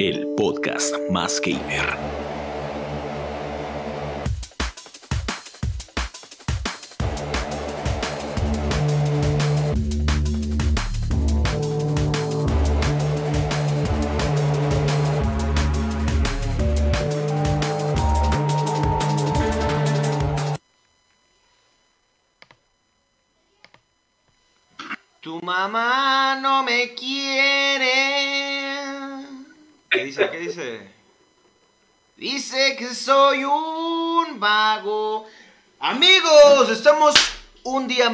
[0.00, 2.17] el podcast más gamer.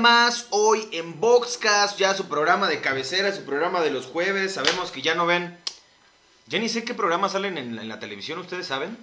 [0.08, 4.52] Más hoy en Boxcast, ya su programa de cabecera, su programa de los jueves.
[4.52, 5.56] Sabemos que ya no ven.
[6.46, 8.98] Ya ni sé qué programas salen en, en la televisión, ¿ustedes saben?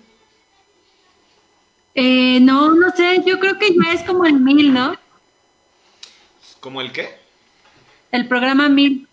[1.95, 4.95] Eh, no, no sé, yo creo que ya es como el mil, ¿no?
[6.59, 7.17] ¿Como el qué?
[8.11, 9.07] El programa mil.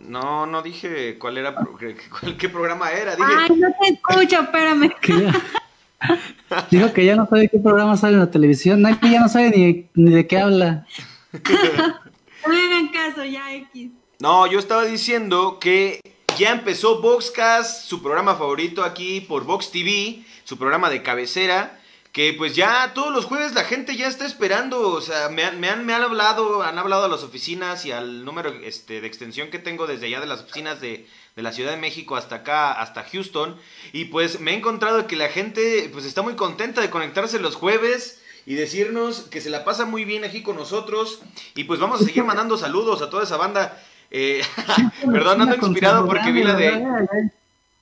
[0.00, 1.54] No, no dije cuál era,
[2.20, 3.14] cuál- qué programa era.
[3.14, 4.92] Dije, Ay, no te escucho, espérame.
[6.70, 8.82] Dijo que ya no sabe qué programa sale en la televisión.
[8.82, 10.86] Nadie ya no sabe ni, ni de qué habla.
[11.32, 13.90] No me hagan caso, ya X.
[14.20, 16.00] No, yo estaba diciendo que
[16.38, 21.78] ya empezó Voxcast, su programa favorito aquí por Vox TV, su programa de cabecera,
[22.16, 25.60] que pues ya todos los jueves la gente ya está esperando, o sea, me han,
[25.60, 29.06] me han, me han hablado, han hablado a las oficinas y al número este, de
[29.06, 31.06] extensión que tengo desde allá de las oficinas de,
[31.36, 33.60] de la Ciudad de México hasta acá, hasta Houston,
[33.92, 37.54] y pues me he encontrado que la gente pues está muy contenta de conectarse los
[37.54, 41.20] jueves y decirnos que se la pasa muy bien aquí con nosotros.
[41.54, 43.78] Y pues vamos a seguir mandando saludos a toda esa banda.
[44.10, 44.40] Eh,
[45.04, 46.82] perdón, ando inspirado porque vi la de...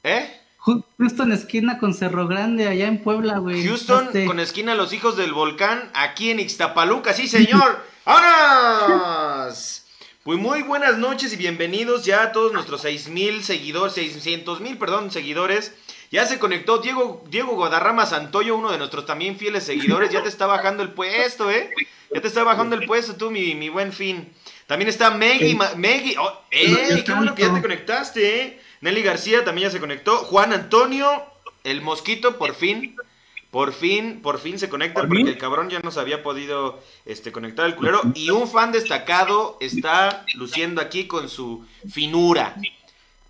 [0.02, 0.40] ¿Eh?
[0.66, 3.66] En esquina con Cerro Grande, allá en Puebla, güey.
[3.66, 7.84] Houston Este, con esquina Los Hijos del Volcán, aquí en Ixtapaluca, sí señor.
[8.04, 9.82] ¡Vámonos!
[10.22, 15.10] Pues muy buenas noches y bienvenidos ya a todos nuestros 6000 seguidores, 600 mil, perdón,
[15.10, 15.74] seguidores.
[16.10, 20.10] Ya se conectó Diego, Diego Guadarrama Santoyo, uno de nuestros también fieles seguidores.
[20.10, 21.70] Ya te está bajando el puesto, ¿eh?
[22.14, 24.32] Ya te está bajando el puesto tú, mi, mi buen fin.
[24.66, 26.16] También está Meggy, Ma- Meggy.
[26.18, 27.02] Oh, ¡Eh!
[27.04, 28.60] ¡Qué bueno que ya te conectaste, eh!
[28.80, 30.18] Nelly García también ya se conectó.
[30.18, 31.24] Juan Antonio,
[31.64, 32.96] el mosquito, por fin.
[33.50, 37.30] Por fin, por fin se conecta porque el cabrón ya no se había podido este,
[37.30, 38.00] conectar el culero.
[38.14, 42.56] Y un fan destacado está luciendo aquí con su finura.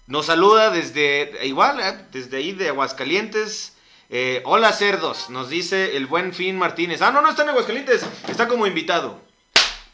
[0.07, 3.77] Nos saluda desde, igual, eh, desde ahí de Aguascalientes.
[4.09, 7.03] Eh, hola cerdos, nos dice el buen Fin Martínez.
[7.03, 9.21] Ah, no, no está en Aguascalientes, está como invitado.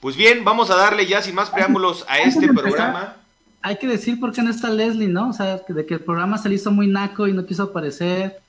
[0.01, 3.17] Pues bien, vamos a darle ya sin más preámbulos a este programa.
[3.63, 5.31] Hay que decir por qué no está Leslie, ¿no?
[5.31, 7.65] O sea, que- de que el programa se le hizo muy naco y no quiso
[7.65, 8.41] aparecer.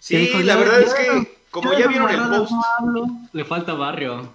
[0.00, 3.06] Sí, dijo, la "Yo- verdad es que, como ya vieron el post, no hablo".
[3.32, 4.30] Le falta barrio.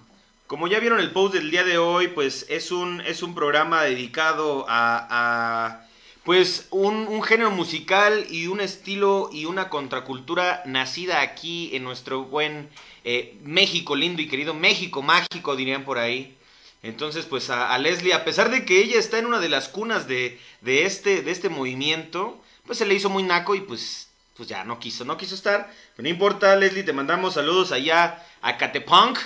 [0.46, 3.82] como ya vieron el post del día de hoy, pues es un, es un programa
[3.82, 5.86] dedicado a, a,
[6.24, 12.24] pues un, un género musical y un estilo y una contracultura nacida aquí en nuestro
[12.24, 12.70] buen
[13.04, 16.34] eh, México lindo y querido México mágico dirían por ahí.
[16.82, 19.68] Entonces, pues a, a Leslie, a pesar de que ella está en una de las
[19.68, 24.08] cunas de, de, este, de este movimiento, pues se le hizo muy naco y pues,
[24.36, 25.72] pues ya no quiso, no quiso estar.
[25.96, 29.18] Pero no importa, Leslie, te mandamos saludos allá a Catepunk.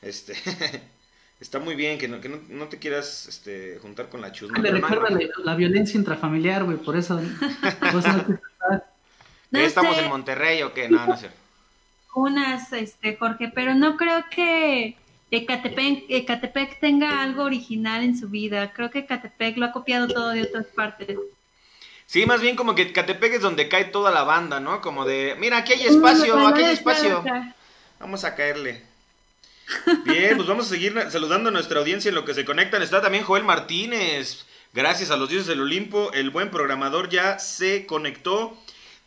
[0.00, 0.34] Este,
[1.40, 4.58] está muy bien que no, que no, no te quieras este, juntar con la chusma.
[4.58, 7.20] Hay recuerda la, la violencia intrafamiliar, güey, por eso.
[7.80, 8.90] por eso no quiso estar.
[9.50, 10.02] No ¿Qué, ¿Estamos sé.
[10.02, 10.88] en Monterrey o qué?
[10.88, 11.30] No, no sé.
[12.14, 14.96] Unas, este, Jorge, pero no creo que
[15.30, 18.72] Ecatepec, Ecatepec tenga algo original en su vida.
[18.72, 21.16] Creo que Ecatepec lo ha copiado todo de otras partes.
[22.06, 24.80] Sí, más bien como que Catepec es donde cae toda la banda, ¿no?
[24.80, 27.22] Como de, mira, aquí hay espacio, Bueno, aquí hay espacio.
[28.00, 28.82] Vamos a caerle.
[30.04, 32.82] Bien, pues vamos a seguir saludando a nuestra audiencia en lo que se conectan.
[32.82, 34.44] Está también Joel Martínez.
[34.72, 38.56] Gracias a los dioses del Olimpo, el buen programador ya se conectó.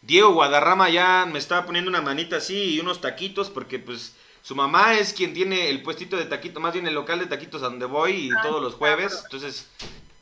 [0.02, 4.56] Diego Guadarrama ya me estaba poniendo una manita así y unos taquitos porque pues su
[4.56, 7.70] mamá es quien tiene el puestito de taquitos, más bien el local de taquitos a
[7.70, 9.22] donde voy y todos los jueves.
[9.24, 9.70] Entonces,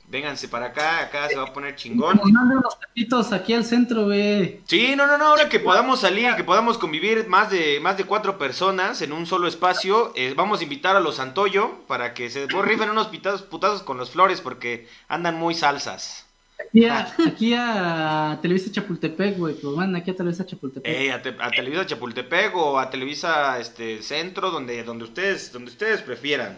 [0.07, 2.17] vénganse para acá, acá se va a poner chingón.
[2.17, 4.61] Nos mandan unos taquitos aquí al centro, güey.
[4.67, 8.03] Sí, no, no, no, ahora que podamos salir, que podamos convivir más de, más de
[8.03, 12.29] cuatro personas en un solo espacio, eh, vamos a invitar a los Santoyo para que
[12.29, 16.28] se rifen unos pitazos, putazos con los flores porque andan muy salsas.
[16.67, 19.55] Aquí a, aquí a Televisa Chapultepec, güey.
[19.55, 20.91] Pues van aquí a Televisa Chapultepec.
[20.93, 25.72] Eh, a, Te- a Televisa Chapultepec o a Televisa este, Centro, donde, donde, ustedes, donde
[25.72, 26.58] ustedes prefieran.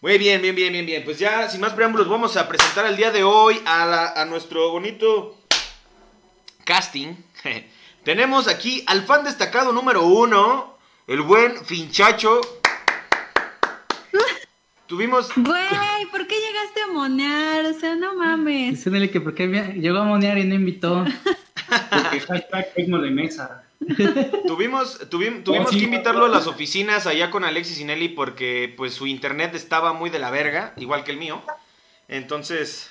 [0.00, 1.04] Muy bien, bien, bien, bien, bien.
[1.04, 4.24] Pues ya, sin más preámbulos, vamos a presentar el día de hoy a, la- a
[4.24, 5.38] nuestro bonito
[6.64, 7.14] casting.
[8.04, 10.76] Tenemos aquí al fan destacado número uno,
[11.06, 12.40] el buen Finchacho.
[14.86, 15.30] Tuvimos...
[15.34, 18.70] Güey, ¿por qué llegaste a monear, o sea, no mames.
[18.76, 19.46] Dice Nelly que porque
[19.78, 21.04] llegó a monear y no invitó.
[21.90, 23.62] Porque hashtag Tecno de mesa.
[24.46, 25.78] Tuvimos, tuvim- tuvimos Oh, sí.
[25.80, 29.92] que invitarlo a las oficinas allá con Alexis y Nelly porque pues su internet estaba
[29.92, 31.42] muy de la verga, igual que el mío.
[32.08, 32.90] Entonces,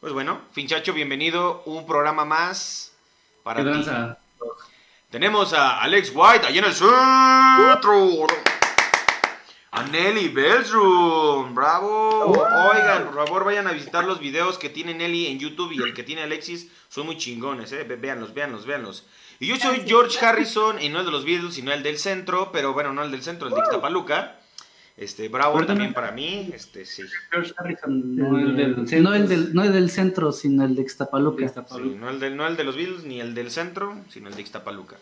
[0.00, 2.92] pues bueno, Finchacho, bienvenido, un programa más
[3.42, 3.76] para ¿Qué ti.
[3.76, 4.18] danza?
[5.10, 8.26] Tenemos a Alex White allá en el centro.
[9.76, 12.30] A Nelly Beltrum, bravo.
[12.30, 15.94] Oigan, por favor, vayan a visitar los videos que tiene Nelly en YouTube y el
[15.94, 16.70] que tiene Alexis.
[16.88, 17.82] Son muy chingones, eh.
[17.82, 19.04] Véanlos, véanlos, véanlos.
[19.40, 22.52] Y yo soy George Harrison, y no el de los Beatles, sino el del centro,
[22.52, 24.38] pero bueno, no el del centro, el de Ixtapaluca.
[24.96, 26.52] Este, bravo también para mí.
[26.54, 27.02] Este, sí.
[27.32, 30.76] George Harrison, no el del Sí, no, el del, no el del centro, sino el
[30.76, 31.48] de Ixtapaluca.
[31.48, 34.36] Sí, no, el del, no el de los Beatles ni el del centro, sino el
[34.36, 34.98] de Ixtapaluca.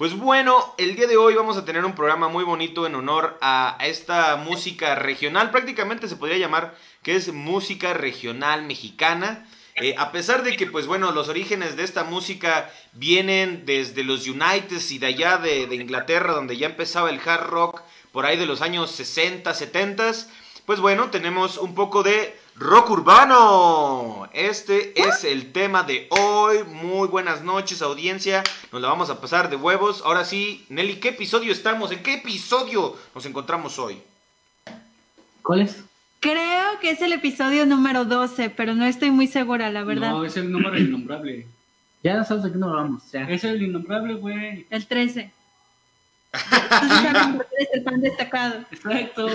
[0.00, 3.36] Pues bueno, el día de hoy vamos a tener un programa muy bonito en honor
[3.42, 5.50] a esta música regional.
[5.50, 9.46] Prácticamente se podría llamar que es música regional mexicana.
[9.74, 14.26] Eh, a pesar de que, pues bueno, los orígenes de esta música vienen desde los
[14.26, 18.38] Uniteds y de allá de, de Inglaterra, donde ya empezaba el hard rock por ahí
[18.38, 20.12] de los años 60, 70,
[20.64, 24.28] pues bueno, tenemos un poco de rock urbano.
[24.34, 26.58] Este es el tema de hoy.
[26.64, 28.44] Muy buenas noches, audiencia.
[28.70, 30.02] Nos la vamos a pasar de huevos.
[30.04, 31.90] Ahora sí, Nelly, ¿qué episodio estamos?
[31.90, 34.02] ¿En qué episodio nos encontramos hoy?
[35.42, 35.82] ¿Cuál es?
[36.20, 40.10] Creo que es el episodio número 12, pero no estoy muy segura, la verdad.
[40.10, 41.46] No, es el número innombrable.
[42.02, 43.10] Ya no sabes de qué nos vamos.
[43.10, 43.22] Ya.
[43.22, 44.66] Es el innombrable, güey.
[44.68, 45.32] El 13.
[46.32, 48.64] Entonces, saben por qué eres el fan destacado.
[48.70, 49.28] Exacto.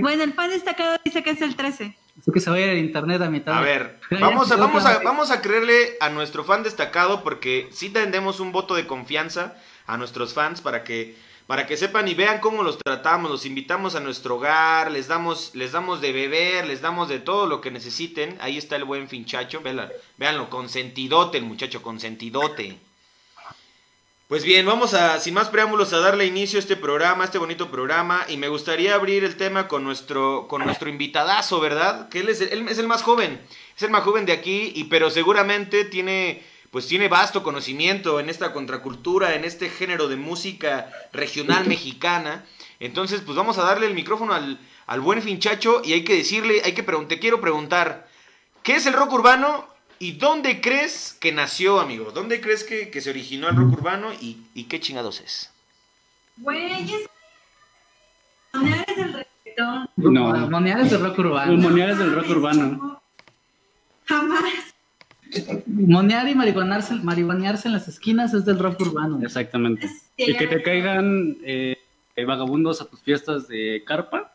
[0.00, 1.96] Bueno, el fan destacado dice que es el 13.
[2.20, 3.56] Así que se va a ir al internet a mitad.
[3.56, 7.90] A ver, vamos a, vamos, a, vamos a creerle a nuestro fan destacado porque sí
[7.90, 9.56] tendemos un voto de confianza
[9.86, 11.16] a nuestros fans para que,
[11.46, 15.54] para que sepan y vean cómo los tratamos, los invitamos a nuestro hogar, les damos,
[15.54, 18.36] les damos de beber, les damos de todo lo que necesiten.
[18.40, 22.78] Ahí está el buen finchacho, véanlo, véanlo, consentidote el muchacho, consentidote.
[24.28, 27.38] Pues bien, vamos a, sin más preámbulos, a darle inicio a este programa, a este
[27.38, 32.10] bonito programa, y me gustaría abrir el tema con nuestro, con nuestro invitadazo, ¿verdad?
[32.10, 33.40] Que él es, el, él es el más joven,
[33.74, 38.28] es el más joven de aquí, y pero seguramente tiene, pues tiene vasto conocimiento en
[38.28, 42.44] esta contracultura, en este género de música regional mexicana.
[42.80, 46.60] Entonces, pues vamos a darle el micrófono al, al buen finchacho, y hay que decirle,
[46.66, 48.06] hay que pregun- te quiero preguntar,
[48.62, 49.66] ¿qué es el rock urbano?
[50.00, 52.10] ¿Y dónde crees que nació, amigo?
[52.12, 55.50] ¿Dónde crees que, que se originó el rock urbano y, y qué chingados es?
[56.36, 57.08] Güey, es.
[58.54, 59.90] Monear es el reggaetón.
[59.96, 60.48] No.
[60.48, 61.56] Monear es de rock Los urbano.
[61.56, 63.02] moneares del rock urbano.
[64.06, 64.42] Jamás.
[65.66, 69.20] Monear y marihuanearse, marihuanearse en las esquinas es del rock urbano.
[69.22, 69.90] Exactamente.
[70.16, 71.76] Y que te caigan eh,
[72.16, 74.32] eh, vagabundos a tus fiestas de carpa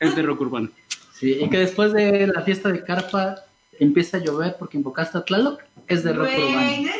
[0.00, 0.70] es de rock urbano.
[1.12, 3.44] Sí, y que después de la fiesta de carpa
[3.80, 6.92] empieza a llover porque invocaste a Tlaloc, es de rock Güey, urbano.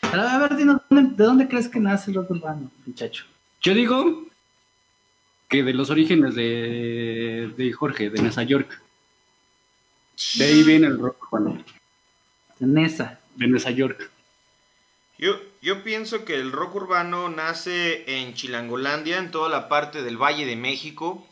[0.00, 3.24] Pero a ver, dinos, ¿dónde- ¿de dónde crees que nace el rock urbano, muchacho?
[3.62, 4.24] Yo digo
[5.48, 8.82] que de los orígenes de, de Jorge, de Nueva York.
[10.36, 11.62] De ahí viene el rock urbano.
[12.58, 13.20] De Nesa.
[13.34, 14.10] De Nueva York.
[15.18, 20.16] Yo, yo pienso que el rock urbano nace en Chilangolandia, en toda la parte del
[20.20, 21.26] Valle de México,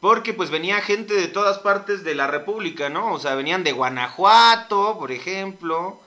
[0.00, 3.12] porque pues venía gente de todas partes de la República, ¿no?
[3.12, 6.00] O sea, venían de Guanajuato, por ejemplo,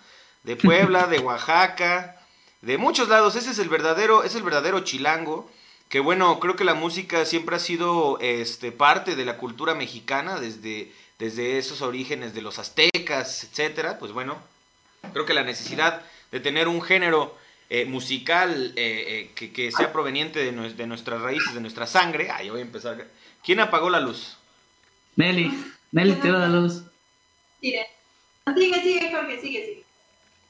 [0.44, 2.20] de Puebla, de Oaxaca,
[2.62, 3.36] de muchos lados.
[3.36, 5.50] Ese es el verdadero, es el verdadero chilango.
[5.89, 10.39] Que bueno, creo que la música siempre ha sido este, parte de la cultura mexicana
[10.39, 14.00] desde, desde esos orígenes de los aztecas, etcétera.
[14.00, 14.39] Pues bueno,
[15.12, 16.01] creo que la necesidad
[16.32, 17.38] de tener un género
[17.70, 22.32] eh, musical eh, eh, que, que sea proveniente de, de nuestras raíces, de nuestra sangre.
[22.32, 23.06] Ahí voy a empezar.
[23.43, 24.38] ¿Quién apagó la luz?
[25.15, 25.51] Nelly,
[25.91, 26.81] Nelly, tira la luz.
[27.62, 27.85] Sigue,
[28.55, 29.83] sigue, sigue, Jorge, sigue, sigue.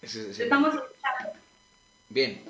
[0.02, 1.40] Ese- estamos escuchando.
[2.10, 2.44] Bien.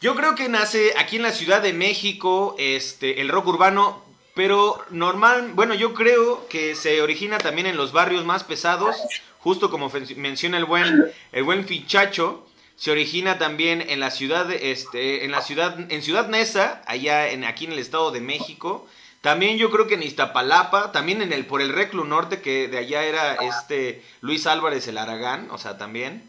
[0.00, 4.84] Yo creo que nace aquí en la Ciudad de México este, el rock urbano, pero
[4.90, 8.94] normal, bueno, yo creo que se origina también en los barrios más pesados,
[9.38, 15.24] justo como menciona el buen, el buen Fichacho, se origina también en la ciudad, este,
[15.24, 18.86] en la ciudad, en Ciudad Neza, allá en, aquí en el Estado de México.
[19.26, 22.78] También yo creo que en Iztapalapa, también en el, por el Reclu Norte, que de
[22.78, 26.22] allá era este Luis Álvarez el Aragán, o sea, también.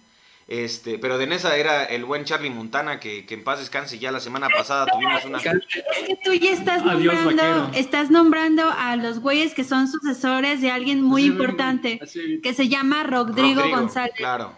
[0.48, 4.12] Este, pero de Nesa era el buen Charlie Montana, que, que en paz descanse, ya
[4.12, 5.38] la semana pasada tuvimos una...
[5.38, 7.80] Es que tú ya estás Adiós, nombrando, vaquero.
[7.80, 12.40] estás nombrando a los güeyes que son sucesores de alguien muy Así, importante, así.
[12.42, 14.16] que se llama Rodrigo, Rodrigo, González.
[14.18, 14.54] Claro.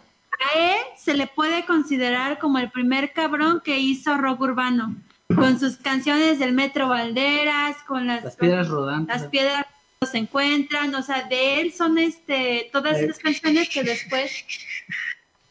[0.55, 4.96] A él se le puede considerar como el primer cabrón que hizo rock urbano.
[5.36, 9.21] Con sus canciones del Metro Valderas, con las, Las piedras rodantes.
[9.21, 9.65] las piedras
[10.09, 14.43] se encuentran, o sea, de él son este todas esas canciones que después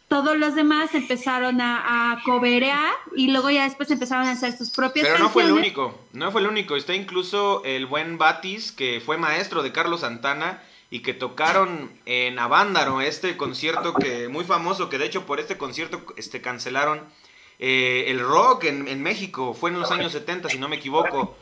[0.08, 4.70] todos los demás empezaron a, a coberear y luego ya después empezaron a hacer sus
[4.70, 5.76] propias Pero no fue el canciones.
[5.78, 6.76] único, no fue el único.
[6.76, 12.38] Está incluso el buen Batis, que fue maestro de Carlos Santana y que tocaron en
[12.38, 17.02] Avándaro, este concierto que muy famoso, que de hecho por este concierto este, cancelaron
[17.58, 19.54] eh, el rock en, en México.
[19.54, 21.36] Fue en los años 70, si no me equivoco.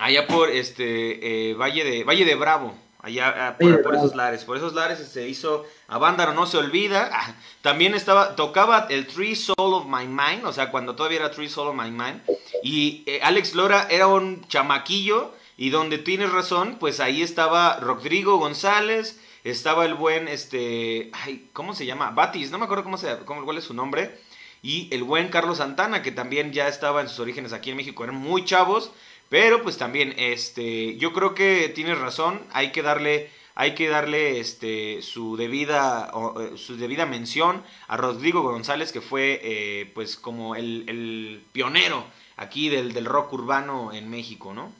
[0.00, 4.56] Allá por este eh, Valle de Valle de Bravo, allá ah, por, esos lares, por
[4.56, 7.10] esos lares se hizo Avándaro no se olvida.
[7.12, 11.30] Ah, también estaba tocaba el Tree Soul of My Mind, o sea, cuando todavía era
[11.30, 12.22] Tree Soul of My Mind
[12.62, 18.38] y eh, Alex Lora era un chamaquillo y donde tienes razón, pues ahí estaba Rodrigo
[18.38, 22.12] González, estaba el buen este, ay, ¿cómo se llama?
[22.12, 24.18] Batis, no me acuerdo cómo se cómo cuál es su nombre.
[24.66, 28.02] Y el buen Carlos Santana, que también ya estaba en sus orígenes aquí en México,
[28.02, 28.90] eran muy chavos,
[29.28, 34.40] pero pues también, este, yo creo que tienes razón, hay que darle, hay que darle,
[34.40, 40.16] este, su debida, o, eh, su debida mención a Rodrigo González, que fue, eh, pues,
[40.16, 42.04] como el, el pionero
[42.36, 44.72] aquí del, del rock urbano en México, ¿no?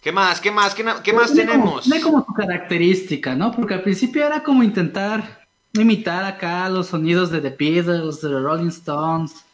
[0.00, 0.40] ¿Qué más?
[0.40, 0.76] ¿Qué más?
[0.76, 1.82] ¿Qué, qué más tenemos?
[1.82, 3.50] Tiene como su característica, ¿no?
[3.50, 5.39] Porque al principio era como intentar
[5.74, 9.44] imitar acá los sonidos de The Beatles, de The Rolling Stones,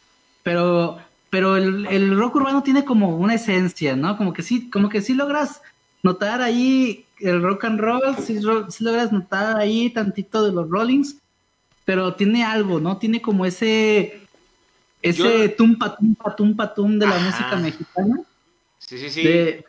[0.43, 0.97] pero,
[1.29, 4.17] pero el, el rock urbano tiene como una esencia, ¿no?
[4.17, 5.61] Como que sí, como que sí logras
[6.03, 10.69] notar ahí el rock and roll, sí, ro- sí logras notar ahí tantito de los
[10.69, 11.17] Rollings,
[11.85, 12.97] pero tiene algo, ¿no?
[12.97, 14.21] Tiene como ese
[15.01, 17.25] ese Yo- tumpa tumpa tumpa tum de la Ajá.
[17.25, 18.19] música mexicana.
[18.79, 19.23] Sí, sí, sí.
[19.23, 19.65] de-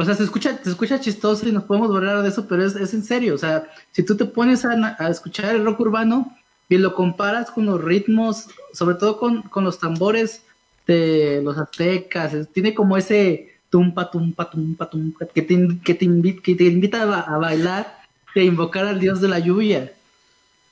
[0.00, 2.76] o sea, se escucha, se escucha chistoso y nos podemos burlar de eso, pero es,
[2.76, 3.34] es en serio.
[3.34, 6.36] O sea, si tú te pones a, a escuchar el rock urbano
[6.68, 10.42] y lo comparas con los ritmos, sobre todo con, con los tambores
[10.86, 16.40] de los aztecas, tiene como ese tumpa, tumpa, tumpa, tumpa, que te, que te, invi-
[16.40, 17.98] que te invita a, ba- a bailar
[18.34, 19.92] e invocar al dios de la lluvia.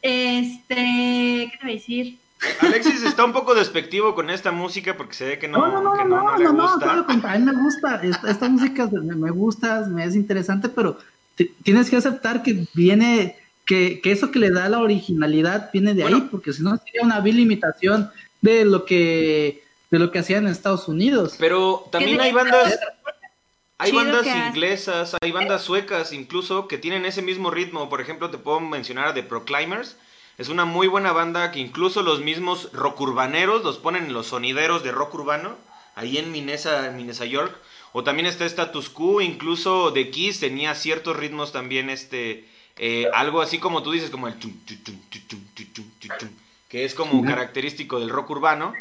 [0.02, 2.18] Este, ¿qué te voy a decir?
[2.61, 5.83] Alexis está un poco despectivo con esta música porque se ve que no, No, no,
[5.83, 6.93] no, que no, no, no, no le no, no, gusta.
[7.33, 10.99] a mí me gusta, esta, esta música me, me gusta, me es interesante, pero
[11.35, 15.95] ti- tienes que aceptar que viene, que, que eso que le da la originalidad viene
[15.95, 18.11] de ahí, porque si no sería una vil imitación
[18.43, 21.37] de lo que, de lo que hacían en Estados Unidos.
[21.38, 22.78] Pero también hay bandas,
[23.78, 27.88] hay Chido bandas inglesas, hay bandas suecas incluso que tienen ese mismo ritmo.
[27.88, 29.97] Por ejemplo, te puedo mencionar a The Proclaimers.
[30.38, 34.26] Es una muy buena banda que incluso los mismos rock urbaneros los ponen en los
[34.26, 35.57] sonideros de rock urbano,
[35.95, 37.57] ahí en Minesa, Minesa York.
[37.93, 43.40] O también está Status Quo, incluso The Kiss tenía ciertos ritmos también, este, eh, algo
[43.40, 44.35] así como tú dices, como el
[46.69, 48.75] que es como característico del rock urbano.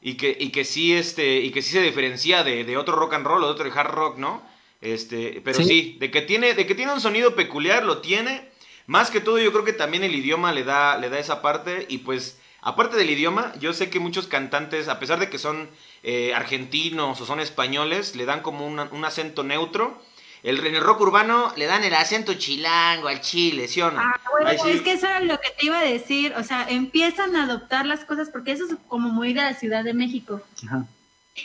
[0.00, 3.14] Y que, y que sí, este, y que sí se diferencia de, de otro rock
[3.14, 4.42] and roll o de otro hard rock, ¿no?
[4.80, 8.47] Este, pero sí, sí de, que tiene, de que tiene un sonido peculiar, lo tiene,
[8.88, 11.86] más que todo yo creo que también el idioma le da le da esa parte
[11.88, 15.68] y pues aparte del idioma, yo sé que muchos cantantes a pesar de que son
[16.02, 20.02] eh, argentinos o son españoles, le dan como una- un acento neutro.
[20.44, 23.98] El, en el rock urbano le dan el acento chilango al chile, ¿sí o no?
[24.00, 24.70] Ah, bueno, sí.
[24.70, 27.84] es que eso era lo que te iba a decir, o sea, empiezan a adoptar
[27.86, 30.40] las cosas porque eso es como muy de la Ciudad de México.
[30.66, 30.86] Ajá.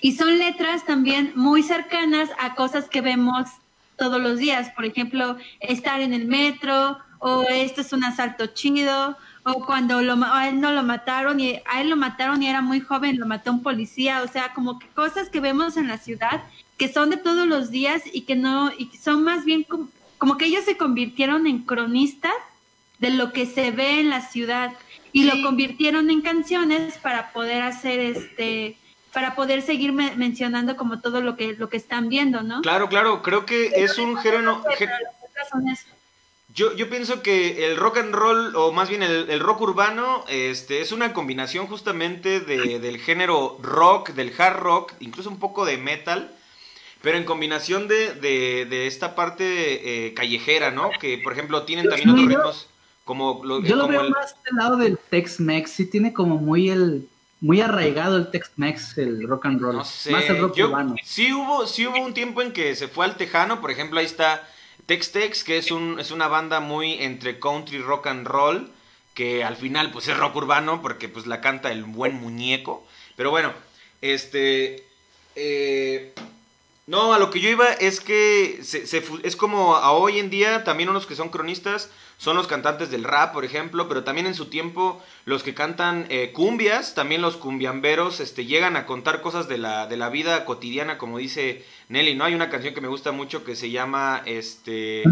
[0.02, 3.50] Y son letras también muy cercanas a cosas que vemos
[3.98, 4.70] todos los días.
[4.76, 10.15] Por ejemplo, estar en el metro, o esto es un asalto chido, o cuando lo,
[10.24, 13.25] a él no lo mataron y a él lo mataron y era muy joven, lo
[13.25, 14.22] mató un policía.
[14.24, 16.44] O sea, como que cosas que vemos en la ciudad
[16.77, 19.89] que son de todos los días y que no, y que son más bien como,
[20.18, 22.34] como que ellos se convirtieron en cronistas
[23.00, 24.72] de lo que se ve en la ciudad
[25.12, 25.30] y Sí.
[25.30, 28.77] lo convirtieron en canciones para poder hacer este
[29.13, 32.62] para poder seguir me- mencionando como todo lo que lo que están viendo, ¿no?
[32.62, 34.89] Claro, claro, creo que es un género Pero
[36.53, 40.24] Yo, yo pienso que el rock and roll, o más bien el, el rock urbano,
[40.27, 45.65] este, es una combinación justamente de- del género rock, del hard rock, incluso un poco
[45.65, 46.31] de metal,
[47.01, 50.91] pero en combinación de, de- de esta parte eh, callejera, ¿no?
[51.00, 52.67] Que, por ejemplo, tienen también otros ritmos
[53.03, 56.38] como, lo, Yo lo como veo el- más del lado del Tex-Mex, sí tiene como
[56.38, 57.07] muy el
[57.41, 60.95] muy arraigado el Tex-Mex, el rock and roll, No sé, más el rock yo- urbano.
[61.03, 64.05] sí hubo, sí hubo un tiempo en que se fue al tejano, por ejemplo, ahí
[64.05, 64.48] está
[64.86, 68.72] Tex Tex, que es un, es una banda muy entre country rock and roll,
[69.13, 72.86] que al final pues es rock urbano, porque pues la canta el buen muñeco.
[73.16, 73.54] Pero bueno,
[74.02, 74.86] este
[75.36, 76.13] eh,
[76.86, 80.90] No, a lo que yo iba es que es como a hoy en día también
[80.90, 84.46] unos que son cronistas son los cantantes del rap, por ejemplo, pero también en su
[84.46, 89.58] tiempo los que cantan eh, cumbias, también los cumbiamberos, este, llegan a contar cosas de
[89.58, 92.26] la, de la vida cotidiana, como dice Nelly, ¿no?
[92.26, 95.08] Hay una canción que me gusta mucho que se llama este eh,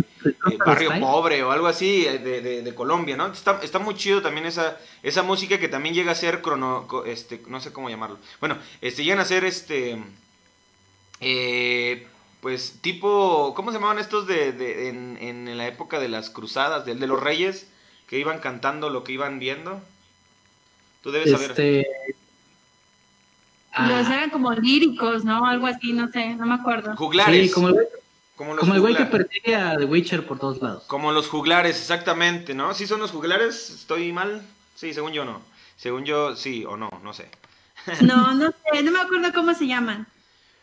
[0.65, 0.89] Barrio.
[0.99, 3.27] Pobre o algo así eh, de, de- de Colombia, ¿no?
[3.27, 7.05] Está, está muy chido también esa, esa música que también llega a ser crono, co-
[7.05, 8.17] este, no sé cómo llamarlo.
[8.39, 10.01] Bueno, este, llegan a ser este
[11.19, 12.07] eh,
[12.41, 16.85] pues tipo, ¿cómo se llamaban estos de, de- en, en la época de las cruzadas,
[16.85, 17.67] del de los reyes,
[18.07, 19.79] que iban cantando lo que iban viendo?
[21.03, 21.51] Tú debes saber.
[23.77, 25.45] Los ah, eran como líricos, ¿no?
[25.45, 26.95] Algo así, no sé, no me acuerdo.
[26.97, 27.47] Juglares.
[27.47, 27.87] sí, como el, güey-
[28.35, 30.83] como los como el güey que persigue a The Witcher por todos lados.
[30.87, 32.73] Como los juglares, exactamente, ¿no?
[32.73, 33.69] ¿Sí son los juglares?
[33.69, 34.41] ¿Estoy mal?
[34.75, 35.41] Sí, según yo no.
[35.77, 37.29] Según yo, sí o no, no sé.
[38.01, 40.05] No, no sé, no me acuerdo cómo se llaman.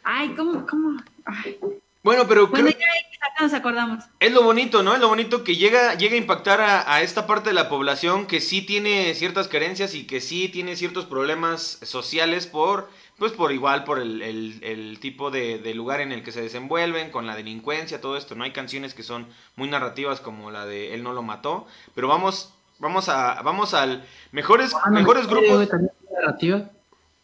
[0.05, 0.67] Ay, ¿cómo?
[0.67, 1.01] cómo?
[1.25, 1.59] Ay.
[2.03, 4.05] Bueno, pero Bueno, creo- ya quizá nos acordamos.
[4.21, 4.95] Es lo bonito, ¿no?
[4.95, 8.27] Es lo bonito que llega, llega a impactar a, a esta parte de la población
[8.27, 12.89] que sí tiene ciertas carencias y que sí tiene ciertos problemas sociales por,
[13.19, 16.41] pues por igual, por el, el- el tipo de, de lugar en el que se
[16.41, 18.35] desenvuelven, con la delincuencia, todo esto.
[18.37, 19.27] No hay canciones que son
[19.57, 24.05] muy narrativas como la de Él no lo mató, pero vamos, vamos a, vamos al
[24.31, 25.69] mejores, Ah, no, mejores grupos,
[26.15, 26.71] narrativa.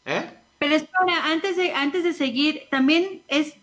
[0.05, 0.31] ¿eh?
[0.59, 3.55] Pero espera, antes de, antes de seguir, también es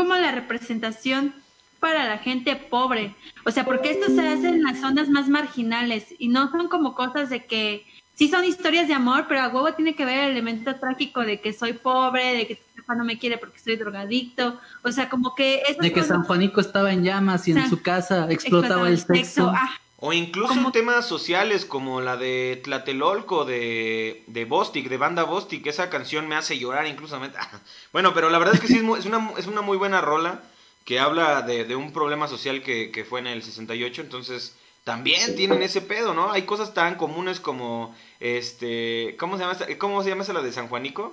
[0.00, 1.34] como la representación
[1.78, 3.14] para la gente pobre.
[3.44, 6.94] O sea, porque esto se hace en las zonas más marginales y no son como
[6.94, 10.30] cosas de que sí son historias de amor, pero a huevo tiene que ver el
[10.30, 12.62] elemento trágico de que soy pobre, de que
[12.96, 14.58] no me quiere porque soy drogadicto.
[14.82, 18.26] O sea, como que De que San Juanico estaba en llamas y en su casa
[18.30, 19.52] explotaba el sexo.
[19.54, 19.68] Ah,
[20.02, 25.66] O incluso temas sociales como la de Tlatelolco de, de Bostik, de banda Bostik.
[25.66, 27.20] Esa canción me hace llorar incluso.
[27.92, 30.00] Bueno, pero la verdad es que sí es, mu- es una, es una muy buena
[30.00, 30.40] rola
[30.86, 34.00] que habla de, de un problema social que, que fue en el 68.
[34.00, 36.32] Entonces también tienen ese pedo, ¿no?
[36.32, 40.40] Hay cosas tan comunes como, este, ¿cómo se llama esta, cómo se llama esa la
[40.40, 41.12] de San Juanico?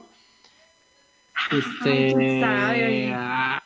[1.51, 2.41] Este.
[3.13, 3.61] Ah,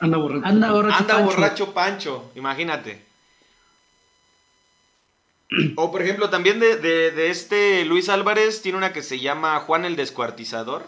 [0.00, 0.46] Anda borracho.
[0.46, 0.96] Anda borracho.
[0.98, 1.30] Anda Pancho.
[1.36, 3.09] borracho Pancho, imagínate.
[5.76, 9.58] O por ejemplo, también de, de, de este Luis Álvarez tiene una que se llama
[9.60, 10.86] Juan el Descuartizador.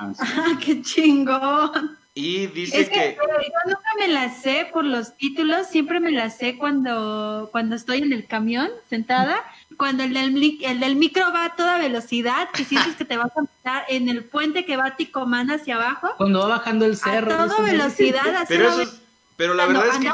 [0.00, 0.24] Ah, sí.
[0.36, 1.96] ah, qué chingón.
[2.14, 6.30] Y dice Es que, yo nunca me la sé por los títulos, siempre me la
[6.30, 9.44] sé cuando, cuando estoy en el camión sentada,
[9.76, 13.30] cuando el del, el del micro va a toda velocidad, que sientes que te vas
[13.36, 16.94] a meter en el puente que va a Ticomán hacia abajo, Cuando va bajando el
[16.94, 17.28] a cerro.
[17.28, 19.00] toda dice, velocidad, así Pero eso es-
[19.36, 20.10] Pero la verdad es que...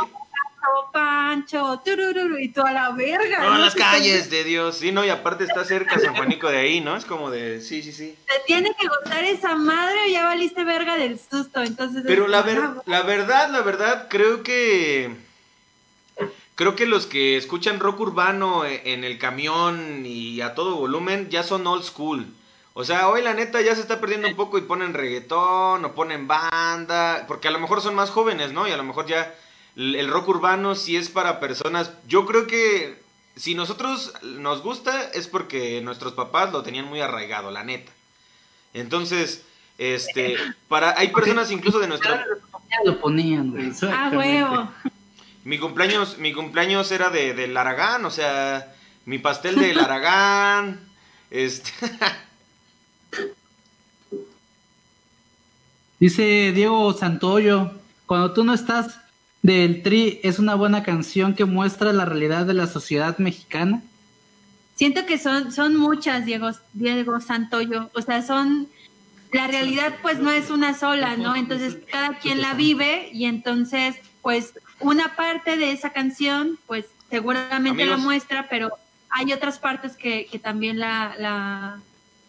[0.92, 3.42] Pancho, Pancho, turururu, y toda la verga.
[3.42, 3.59] ¿no?
[3.59, 4.77] las calles de Dios.
[4.79, 6.96] Sí, no, y aparte está cerca San Juanico de ahí, ¿no?
[6.96, 7.61] Es como de...
[7.61, 8.16] Sí, sí, sí.
[8.27, 12.03] Te tiene que gustar esa madre o ya valiste verga del susto, entonces...
[12.07, 15.16] Pero la, ver- ah, la verdad, la verdad, creo que...
[16.57, 21.29] Creo que los que escuchan rock urbano e- en el camión y a todo volumen
[21.29, 22.27] ya son old school.
[22.74, 25.92] O sea, hoy la neta ya se está perdiendo un poco y ponen reggaetón o
[25.94, 28.68] ponen banda, porque a lo mejor son más jóvenes, ¿no?
[28.68, 29.35] Y a lo mejor ya
[29.76, 31.90] el rock urbano sí es para personas.
[32.06, 33.02] Yo creo que
[33.37, 37.92] si nosotros nos gusta es porque nuestros papás lo tenían muy arraigado, la neta.
[38.72, 39.44] Entonces,
[39.78, 40.37] este,
[40.68, 42.24] para hay personas incluso de nuestra
[42.70, 43.72] Ya lo ponían, güey.
[43.82, 44.70] Ah, huevo.
[45.44, 48.72] mi cumpleaños, mi cumpleaños era de del Aragán, o sea,
[49.04, 50.80] mi pastel del Aragán,
[51.30, 51.72] este,
[55.98, 57.70] Dice Diego Santoyo,
[58.06, 58.98] cuando tú no estás
[59.44, 63.83] del Tri es una buena canción que muestra la realidad de la sociedad mexicana.
[64.74, 67.90] Siento que son, son muchas, Diego, Diego Santoyo.
[67.94, 68.68] O sea, son.
[69.33, 71.37] La realidad, pues, no es una sola, ¿no?
[71.37, 77.83] Entonces, cada quien la vive y entonces, pues, una parte de esa canción, pues, seguramente
[77.83, 77.98] Amigos.
[77.98, 78.70] la muestra, pero
[79.11, 81.80] hay otras partes que, que también la, la.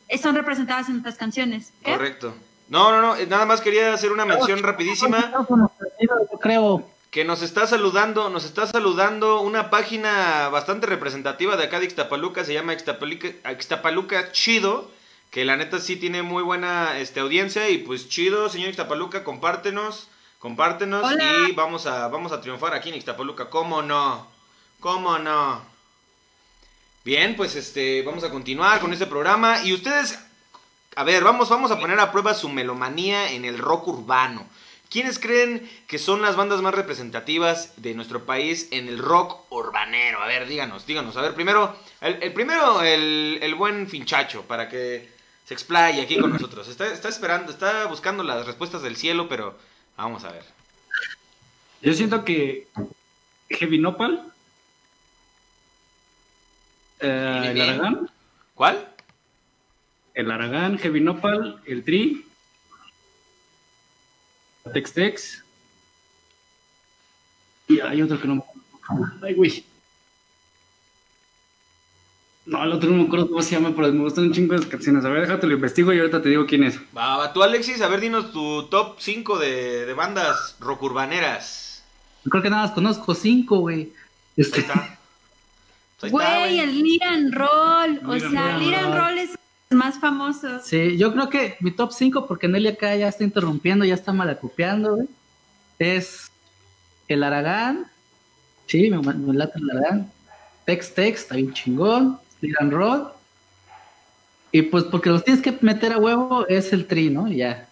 [0.10, 1.72] eh, son representadas en otras canciones.
[1.82, 1.94] ¿Qué?
[1.94, 2.36] correcto.
[2.68, 5.32] No, no, no, eh, nada más quería hacer una mención rapidísima
[6.02, 6.95] Yo creo.
[7.16, 12.44] Que nos está saludando, nos está saludando una página bastante representativa de acá de Ixtapaluca,
[12.44, 14.92] se llama Ixtapaluca, Ixtapaluca Chido,
[15.32, 20.10] que la neta sí tiene muy buena este, audiencia y pues chido, señor Ixtapaluca, compártenos,
[20.40, 21.48] compártenos Hola.
[21.48, 24.28] y vamos a, vamos a triunfar aquí en Ixtapaluca, ¿cómo no?
[24.82, 25.62] ¿Cómo no?
[27.06, 30.20] Bien, pues este, vamos a continuar con este programa y ustedes,
[30.98, 34.46] a ver, vamos, vamos a poner a prueba su melomanía en el rock urbano.
[34.96, 40.22] ¿Quiénes creen que son las bandas más representativas de nuestro país en el rock urbanero?
[40.22, 41.18] A ver, díganos, díganos.
[41.18, 45.10] A ver, primero, el, el primero, el, el buen Finchacho, para que
[45.44, 46.70] se explaye aquí con nosotros.
[46.70, 49.58] Está, está esperando, está buscando las respuestas del cielo, pero
[49.98, 50.44] Vamos a ver.
[51.82, 52.68] Yo siento que
[53.50, 54.32] Heavy Nopal,
[57.00, 57.62] eh, el.
[57.62, 58.10] Aragán,
[58.54, 58.88] ¿Cuál?
[60.14, 62.25] el Aragán, Heavy Nopal, el Tri,
[64.74, 65.44] Tex Tex.
[67.68, 69.14] Y hay otro que no me acuerdo.
[69.24, 69.64] Ay, güey.
[72.46, 74.68] No, el otro no me acuerdo cómo se llama, pero me gustan un chingo de
[74.68, 75.04] canciones.
[75.04, 76.80] A ver, déjate lo investigo y ahorita te digo quién es.
[76.96, 81.84] Va, va, tú Alexis, a ver, dinos tu top 5 de, de bandas rock urbaneras.
[82.24, 83.82] Yo creo que nada más conozco cinco, güey.
[83.82, 83.94] Ahí
[84.38, 84.74] Este, está.
[84.74, 84.90] Ahí
[86.04, 88.02] está, Güey, el Liran Roll.
[88.06, 88.58] O sea.
[88.60, 89.32] Liran Roll es
[89.72, 90.60] más famoso.
[90.64, 94.14] sí, yo creo que mi top 5, porque Nelly acá ya está interrumpiendo, ya está
[94.14, 95.00] malacopiando.
[95.80, 96.32] Es
[97.08, 97.88] el Aragán.
[98.68, 100.12] Sí, me, me late el Aragán.
[100.66, 102.20] Tex Tex, está bien chingón.
[102.42, 103.08] Liran Rod.
[104.52, 107.28] Y pues porque los tienes que meter a huevo es el tri, ¿no?
[107.28, 107.68] Ya.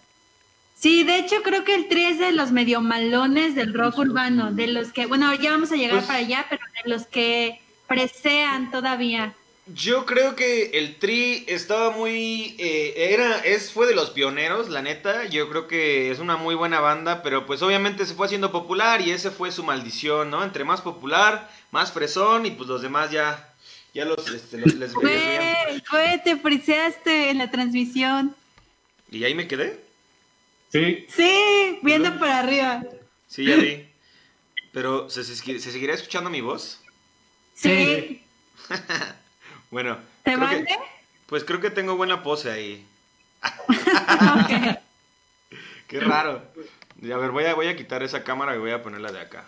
[0.75, 4.51] Sí, de hecho creo que el tri es de los medio malones del rock urbano,
[4.51, 7.61] de los que, bueno, ya vamos a llegar Pues- para allá, pero de los que
[7.87, 9.33] presean todavía.
[9.67, 14.81] Yo creo que el Tri estaba muy eh, era es fue de los pioneros, la
[14.81, 15.23] neta.
[15.25, 18.99] Yo creo que es una muy buena banda, pero pues obviamente se fue haciendo popular
[19.01, 20.43] y ese fue su maldición, ¿no?
[20.43, 23.53] Entre más popular, más fresón y pues los demás ya
[23.93, 24.93] ya los, este, los- les.
[24.93, 28.35] Güey, güey, te friseaste en la transmisión.
[29.11, 29.79] Y ahí me quedé.
[30.73, 31.05] Sí.
[31.15, 32.83] Sí, viendo para arriba.
[33.27, 33.87] Sí, ya vi.
[34.73, 36.81] Pero ¿se, se, se seguirá escuchando mi voz?
[37.55, 38.21] Sí.
[39.73, 40.77] Bueno, ¿Te creo que- mande?
[41.25, 42.85] pues creo que tengo buena pose ahí.
[45.87, 46.43] Qué raro.
[47.11, 49.45] A ver, voy a, voy a quitar esa cámara y voy a ponerla de acá.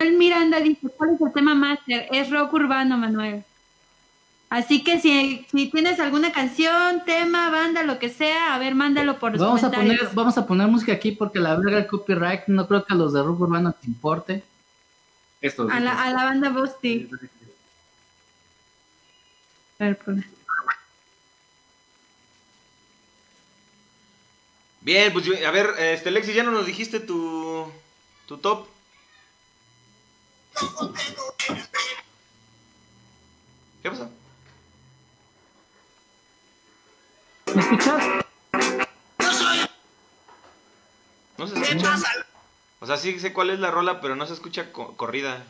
[0.00, 2.08] El Miranda dice, ¿cuál es el tema máster?
[2.10, 3.44] Es rock urbano, Manuel.
[4.50, 9.18] Así que si, si tienes alguna canción, tema, banda, lo que sea, a ver, mándalo
[9.20, 9.98] por los Vamos a, comentarios.
[10.00, 12.96] poner, vamos a poner música aquí porque la verga el copyright no creo que a
[12.96, 14.42] los de rock urbano te importe.
[15.40, 15.68] Esto.
[15.70, 17.08] A la, a la banda Bosti.
[19.78, 20.24] A ver, ponle.
[24.80, 27.70] Bien, pues a ver, este Lexi, ya no nos dijiste tu,
[28.26, 28.68] tu top.
[33.82, 34.10] ¿Qué pasó?
[37.54, 38.04] ¿Me escuchas?
[41.38, 41.96] No se escucha.
[42.80, 45.44] O sea, sí sé cuál es la rola, pero no se escucha co- corrida.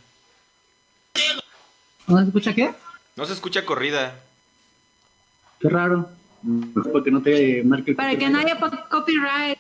[2.07, 2.73] ¿No se escucha qué?
[3.17, 4.21] No se escucha corrida.
[5.61, 6.11] Qué raro.
[6.75, 8.59] Para que no te marque el Para que no haya
[8.91, 9.59] copyright.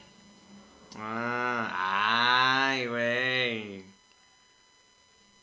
[0.98, 3.84] Ah, ay, güey.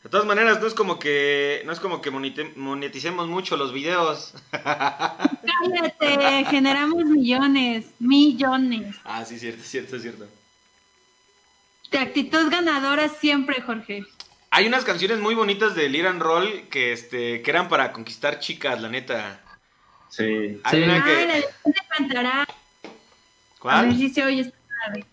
[0.04, 4.34] De todas maneras, no es como que no es como que moneticemos mucho los videos.
[4.52, 8.96] Cállate, generamos millones, millones.
[9.04, 10.28] Ah, sí, cierto, cierto, cierto.
[11.92, 14.06] De actitud ganadora siempre, Jorge.
[14.54, 18.82] Hay unas canciones muy bonitas de Liran Roll que este que eran para conquistar chicas,
[18.82, 19.40] la neta.
[20.10, 20.60] Sí.
[20.66, 20.84] Hay Sí.
[20.84, 22.42] una Ay, la que de ¿dónde cantará.
[22.42, 22.90] A ver
[23.60, 23.98] ¿Cuál?
[23.98, 25.06] si se oye esta tarde.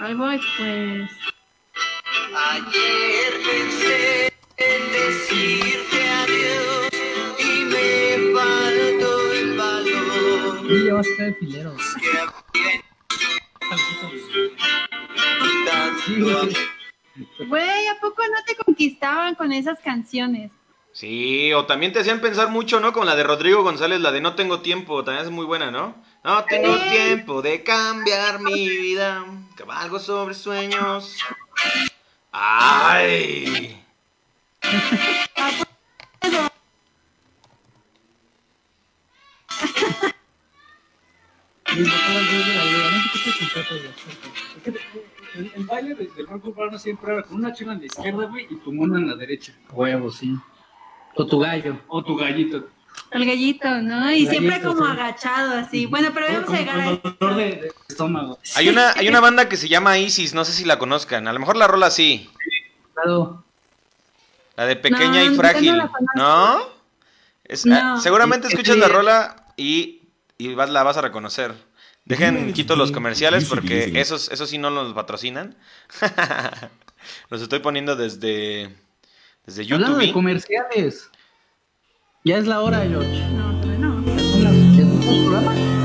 [0.00, 1.10] Ahí voy, pues.
[2.34, 6.88] Ayer pensé en decirte adiós
[7.38, 11.76] y me faltó el valor vas a caer filero.
[17.46, 20.50] Güey, ¿a poco no te conquistaban con esas canciones?
[20.92, 22.92] Sí, o también te hacían pensar mucho, ¿no?
[22.92, 25.94] Con la de Rodrigo González, la de No tengo tiempo, también es muy buena, ¿no?
[26.24, 29.24] No tengo tiempo de cambiar mi vida,
[29.54, 31.16] cabalgo sobre sueños.
[32.32, 33.82] ¡Ay!
[45.34, 48.24] El, el baile de- del rock urbano siempre era con una chela en la izquierda,
[48.26, 49.52] güey, y tu mono en la derecha.
[49.72, 50.34] Huevo, sí.
[51.16, 51.78] O tu gallo.
[51.88, 52.68] O tu gallito.
[53.10, 54.10] El gallito, ¿no?
[54.12, 54.90] Y siempre como sí.
[54.92, 55.86] agachado así.
[55.86, 58.38] Bueno, pero vamos a llegar con a dolor de, de estómago.
[58.56, 61.26] Hay una, hay una banda que se llama Isis, no sé si la conozcan.
[61.28, 62.28] A lo mejor la rola sí.
[62.94, 63.44] Claro.
[64.56, 65.70] La de pequeña No, y frágil.
[65.78, 65.96] conozco.
[66.16, 66.58] ¿No?
[67.44, 67.76] Es- No.
[67.76, 68.80] ah, seguramente escuchas sí.
[68.80, 70.02] la rola y,
[70.36, 71.54] y vas, la vas a reconocer.
[72.08, 75.56] Dejen, quito los comerciales porque esos, esos sí no los patrocinan.
[77.30, 78.74] los estoy poniendo desde,
[79.46, 80.14] desde Hablando de YouTube.
[80.14, 81.10] comerciales.
[82.24, 83.22] Ya es la hora, George.
[83.32, 84.04] No, todavía no.
[84.16, 85.77] Ya son las-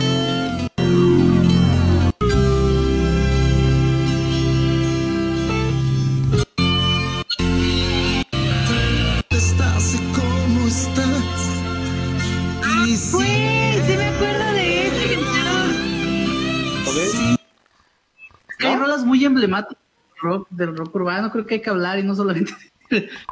[19.46, 22.54] emblemáticas del rock, del rock urbano, creo que hay que hablar y no solamente...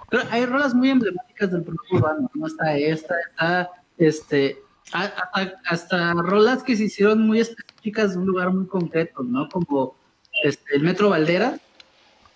[0.10, 2.48] Pero hay rolas muy emblemáticas del rock urbano, ¿no?
[2.48, 4.58] Está esta, está este...
[4.94, 9.48] a- a- Hasta rolas que se hicieron muy específicas de un lugar muy concreto, ¿no?
[9.50, 9.96] Como
[10.44, 11.58] este, el Metro Valdera,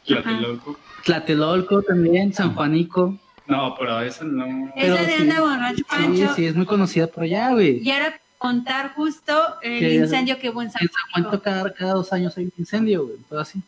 [0.06, 0.78] Tlatelolco.
[1.04, 3.18] Tlatelolco también, San Juanico.
[3.48, 4.72] No, pero eso no.
[4.76, 5.22] Esa de sí.
[5.22, 6.34] anda borracho, Sí, Pancho.
[6.36, 7.80] sí, es muy conocida por allá, güey.
[7.84, 11.74] Y ahora contar justo el Que- incendio que hubo en San En San Juan cada,
[11.74, 13.62] cada dos años hay un incendio, güey, todo así.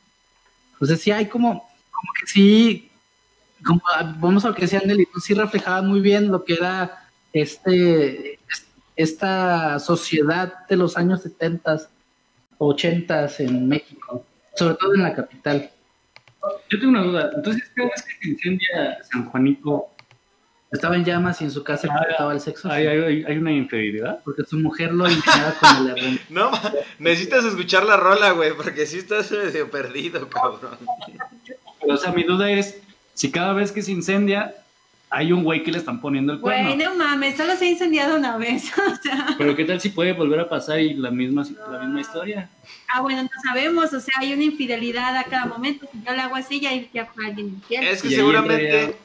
[0.73, 1.49] Entonces sí hay como,
[1.91, 2.91] como que sí,
[3.65, 3.81] como,
[4.19, 8.33] vamos a lo que decía Nelly, pues sí reflejaba muy bien lo que era este,
[8.35, 11.81] es- esta sociedad de los años 70,
[12.59, 15.69] 80 en México, sobre todo en la capital.
[16.69, 17.31] Yo tengo una duda.
[17.35, 19.91] Entonces, cada vez que se incendia San Juanico,
[20.71, 23.51] Estaba en llamas y en su casa Ah, estaba el sexo, ¿hay, hay, hay una
[23.53, 24.19] infidelidad?
[24.25, 26.19] porque su mujer lo limpiaba con el.
[26.30, 26.51] No,
[26.99, 30.77] necesitas escuchar la rola, güey, porque sí estás medio perdido, cabrón.
[31.82, 32.80] Pero, o sea, mi duda es
[33.13, 34.56] si cada vez que se incendia
[35.10, 36.75] hay un güey que le están poniendo el cuerno.
[36.75, 38.69] Güey, no mames, solo se ha incendiado una vez.
[38.77, 42.01] o sea, Pero qué tal si puede volver a pasar y la misma, la misma
[42.01, 42.49] historia.
[42.93, 45.88] ah, bueno, no sabemos, o sea, hay una infidelidad a cada momento.
[45.89, 47.88] Si yo le hago así, ya, ya fue alguien infiel.
[47.88, 48.97] Es que Y seguramente,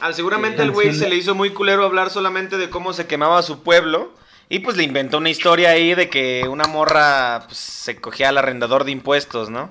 [0.00, 3.42] al seguramente el güey se le hizo muy culero hablar solamente de cómo se quemaba
[3.42, 4.12] su pueblo.
[4.48, 8.38] Y pues le inventó una historia ahí de que una morra pues, se cogía al
[8.38, 9.70] arrendador de impuestos, ¿no?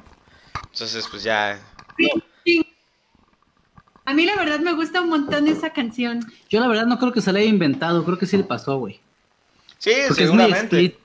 [0.72, 1.60] Entonces, pues ya.
[4.06, 6.20] A mí la verdad me gusta un montón esa canción.
[6.50, 8.78] Yo la verdad no creo que se le haya inventado, creo que sí le pasó,
[8.78, 9.00] güey.
[9.78, 10.98] Sí, Porque seguramente.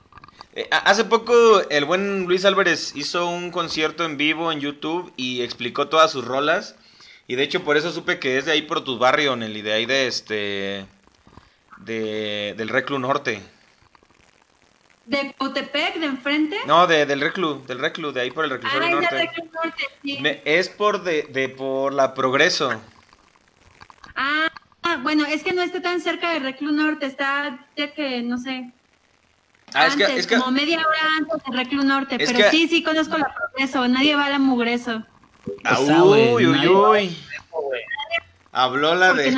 [0.55, 5.41] Eh, hace poco el buen Luis Álvarez hizo un concierto en vivo en YouTube y
[5.41, 6.75] explicó todas sus rolas.
[7.29, 9.71] Y de hecho por eso supe que es de ahí por tu barrio, Nelly, de
[9.73, 10.85] ahí de este...
[11.77, 13.39] De, del Reclu Norte.
[15.05, 16.57] De Cotepec, de enfrente.
[16.65, 19.15] No, de, del Reclu, del Reclu, de ahí por el Reclusorio Norte.
[19.15, 20.17] Reclu Norte, sí.
[20.19, 22.71] Me- es por de, de por la Progreso.
[24.15, 24.49] Ah,
[25.03, 28.71] bueno, es que no está tan cerca de Reclu Norte, está ya que, no sé,
[29.75, 32.49] Ah, es que, antes, es que como media hora antes de Reclu Norte, pero que-
[32.49, 35.05] sí, sí conozco la Progreso, nadie va a la Mugreso.
[35.63, 37.17] Ah, O sea, güey, uy, uy, uy.
[38.51, 39.37] Habló la Porque de.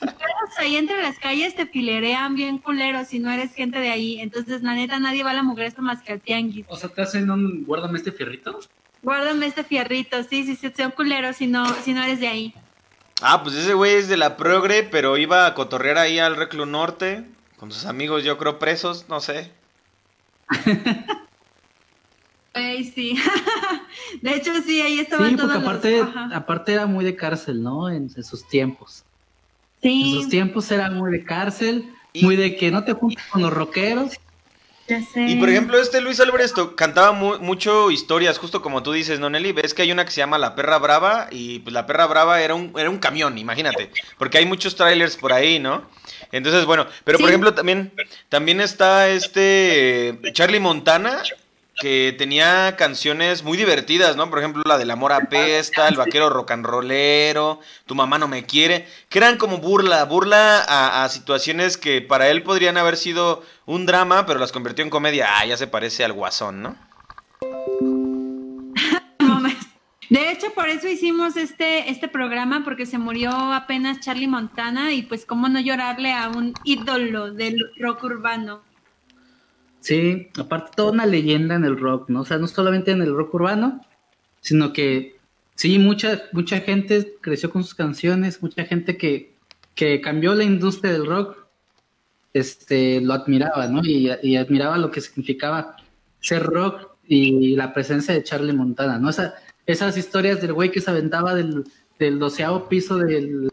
[0.00, 4.20] paras ahí entre las calles te filerean bien culeros si no eres gente de ahí.
[4.20, 6.66] Entonces, la neta, nadie va a la Mugreso más que al tianguis.
[6.68, 7.64] O sea, te hacen un.
[7.64, 8.58] Guárdame este fierrito.
[9.02, 12.54] Guárdame este fierrito, sí, sí, sí, son culeros si no, si no eres de ahí.
[13.22, 16.66] Ah, pues ese güey es de la Progre, pero iba a cotorrear ahí al Reclu
[16.66, 17.24] Norte.
[17.56, 19.50] Con sus amigos, yo creo, presos, no sé.
[22.52, 23.16] Ay, sí.
[24.22, 26.00] de hecho, sí, ahí estaban Sí, todos porque
[26.34, 27.88] aparte, era muy de cárcel, ¿no?
[27.88, 29.04] En, en sus tiempos.
[29.82, 33.24] En Sí, sus tiempos era muy de cárcel, Y- muy de que no te juntes
[33.30, 34.12] con los rockeros.
[34.88, 35.26] ya sé.
[35.28, 39.20] Y por ejemplo, este Luis Álvarez to- cantaba mu- mucho historias, justo como tú dices,
[39.20, 39.52] ¿no, Nelly?
[39.52, 42.42] Ves que hay una que se llama La Perra Brava y pues La Perra Brava
[42.42, 43.90] era un, era un camión, imagínate.
[44.18, 45.84] Porque hay muchos trailers por ahí, ¿no?
[46.32, 47.92] Entonces, bueno, pero por ejemplo, también,
[48.28, 51.22] también está este Charlie Montana,
[51.80, 54.28] que tenía canciones muy divertidas, ¿no?
[54.28, 58.44] Por ejemplo, la del amor apesta, el vaquero rock and rollero, tu mamá no me
[58.44, 63.42] quiere, que eran como burla, burla a, a situaciones que para él podrían haber sido
[63.64, 65.38] un drama, pero las convirtió en comedia.
[65.38, 66.76] Ah, ya se parece al guasón, ¿no?
[70.10, 75.02] De hecho, por eso hicimos este, este programa, porque se murió apenas Charlie Montana y
[75.02, 78.60] pues cómo no llorarle a un ídolo del rock urbano.
[79.80, 82.20] Sí, aparte toda una leyenda en el rock, ¿no?
[82.20, 83.80] O sea, no solamente en el rock urbano,
[84.40, 85.16] sino que
[85.54, 89.34] sí, mucha, mucha gente creció con sus canciones, mucha gente que,
[89.74, 91.36] que cambió la industria del rock,
[92.32, 93.80] este, lo admiraba, ¿no?
[93.84, 95.76] Y, y admiraba lo que significaba
[96.20, 99.10] ser rock y la presencia de Charlie Montana, ¿no?
[99.10, 99.34] Esa-
[99.66, 101.64] esas historias del güey que se aventaba del,
[101.98, 103.50] del doceavo piso del,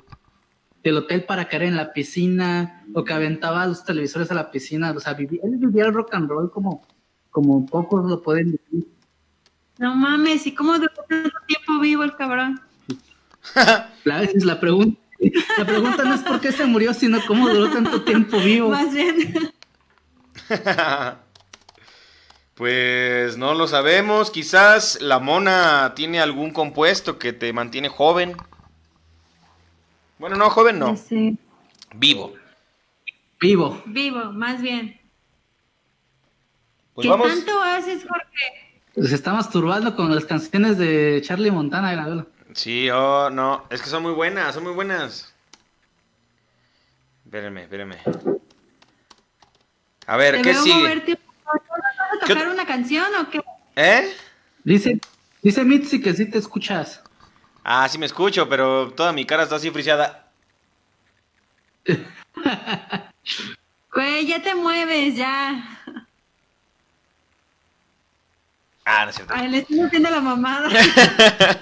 [0.88, 4.91] del hotel para caer en la piscina, o que aventaba los televisores a la piscina,
[4.91, 6.88] o sea, vivía, él vivía el rock and roll como,
[7.30, 8.88] como pocos lo pueden vivir.
[9.78, 12.62] No mames, ¿y cómo duró tanto tiempo vivo el cabrón?
[14.04, 15.00] La, es la pregunta.
[15.58, 18.69] La pregunta no es por qué se murió, sino cómo duró tanto tiempo vivo.
[18.69, 19.52] Más bien.
[22.56, 28.36] Pues no lo sabemos, quizás la mona tiene algún compuesto que te mantiene joven.
[30.20, 31.38] Bueno, no, joven no, Sí.
[31.96, 32.34] vivo.
[33.40, 33.82] Vivo.
[33.86, 35.00] Vivo, más bien.
[36.94, 37.28] Pues ¿Qué vamos.
[37.28, 39.08] tanto haces, Jorge?
[39.10, 41.92] Se está masturbando con las canciones de Charlie Montana.
[41.92, 42.26] Gravelo.
[42.54, 45.32] Sí, oh, no, es que son muy buenas, son muy buenas.
[47.26, 47.98] Espérenme, espérenme.
[50.08, 50.76] A ver, Te ¿qué veo sigue?
[50.76, 51.20] moverte.
[51.46, 51.62] ¿Vas
[52.24, 53.42] a ¿Qué tocar una canción o qué?
[53.76, 54.12] ¿Eh?
[54.64, 55.00] Dice,
[55.44, 57.04] Dice Mitzi que sí te escuchas.
[57.70, 60.26] Ah, sí me escucho, pero toda mi cara está así friseada.
[63.94, 65.68] Güey, ya te mueves, ya.
[68.86, 69.34] Ah, no es cierto.
[69.36, 70.70] Ay, le estoy haciendo la mamada.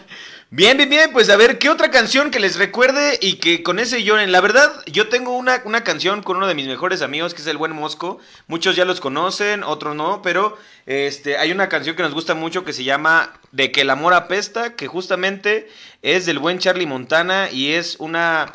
[0.58, 3.78] Bien, bien, bien, pues a ver, ¿qué otra canción que les recuerde y que con
[3.78, 4.32] ese lloren?
[4.32, 7.48] La verdad, yo tengo una, una canción con uno de mis mejores amigos, que es
[7.48, 8.20] el Buen Mosco.
[8.48, 12.64] Muchos ya los conocen, otros no, pero este, hay una canción que nos gusta mucho
[12.64, 15.68] que se llama De que el amor apesta, que justamente
[16.02, 18.54] es del buen Charlie Montana y es una,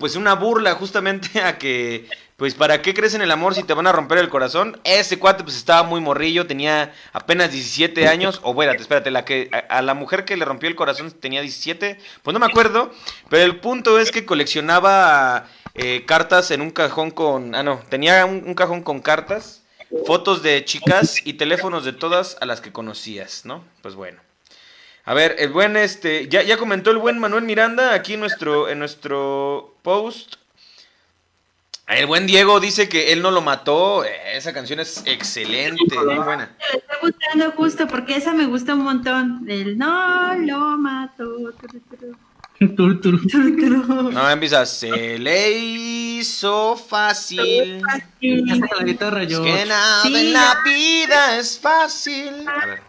[0.00, 2.08] pues una burla justamente a que,
[2.40, 4.80] pues para qué crees en el amor si te van a romper el corazón.
[4.82, 9.50] Ese cuate pues estaba muy morrillo, tenía apenas 17 años, o bueno, espérate, la que,
[9.68, 12.94] a, la mujer que le rompió el corazón tenía 17, pues no me acuerdo,
[13.28, 18.24] pero el punto es que coleccionaba eh, cartas en un cajón con, ah no, tenía
[18.24, 19.60] un, cajón con cartas,
[20.06, 23.62] fotos de chicas y teléfonos de todas a las que conocías, ¿no?
[23.82, 24.18] Pues bueno.
[25.04, 28.78] A ver, el buen este, ya, ya comentó el buen Manuel Miranda aquí nuestro, en
[28.78, 30.36] nuestro post.
[31.90, 34.04] El buen Diego dice que él no lo mató.
[34.04, 36.50] Esa canción es excelente, muy buena.
[36.72, 39.44] Me está gustando justo porque esa me gusta un montón.
[39.48, 40.78] El no lo
[42.76, 43.20] Tur, tur.
[43.26, 44.10] turu.
[44.12, 44.66] No, empieza.
[44.66, 47.80] Se le hizo fácil.
[47.80, 48.44] Fácil.
[48.46, 52.46] Ya saca la guitarra Es que nada Sí, en la vida es fácil.
[52.46, 52.82] A ver.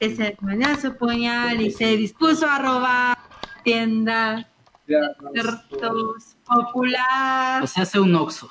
[0.00, 3.18] Que se ponía su puñal y se dispuso a robar
[3.64, 4.46] tiendas,
[4.86, 7.62] puertos, popular.
[7.62, 8.48] O sea, hace un oxo.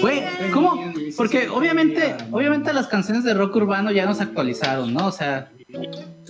[0.00, 0.92] Güey, ¿cómo?
[1.16, 5.06] Porque obviamente, obviamente las canciones de rock urbano ya no se actualizaron, ¿no?
[5.06, 5.50] O sea,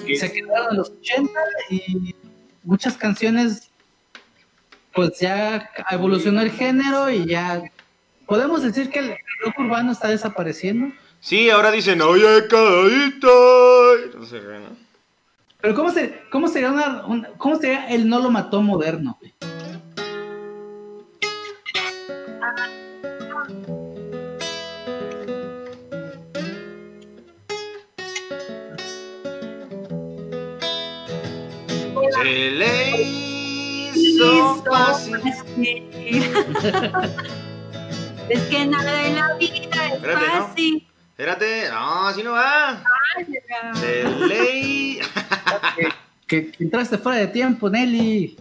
[0.04, 1.32] se quedaron en los 80
[1.70, 2.14] y
[2.64, 3.70] muchas canciones,
[4.92, 7.62] pues ya evolucionó el género y ya
[8.26, 10.94] podemos decir que el rock urbano está desapareciendo.
[11.20, 13.28] Sí, ahora dicen, oye, cadita.
[14.18, 14.85] No sé, ¿no?
[15.66, 19.18] Pero ¿cómo, se, cómo sería una, un- cómo sería el no lo mató moderno?
[19.18, 19.34] güey?
[32.12, 33.00] Se le
[33.94, 35.16] hizo fácil.
[38.28, 40.46] Es que nada en la vida es Espérate, ¿no?
[40.46, 40.88] fácil.
[41.10, 42.82] Espérate, no, así no va.
[43.74, 44.85] Se le...
[46.26, 48.36] Que, que entraste fuera de tiempo, Nelly.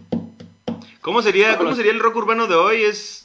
[1.00, 2.82] ¿Cómo sería, ¿Cómo sería el rock urbano de hoy?
[2.82, 3.20] Es...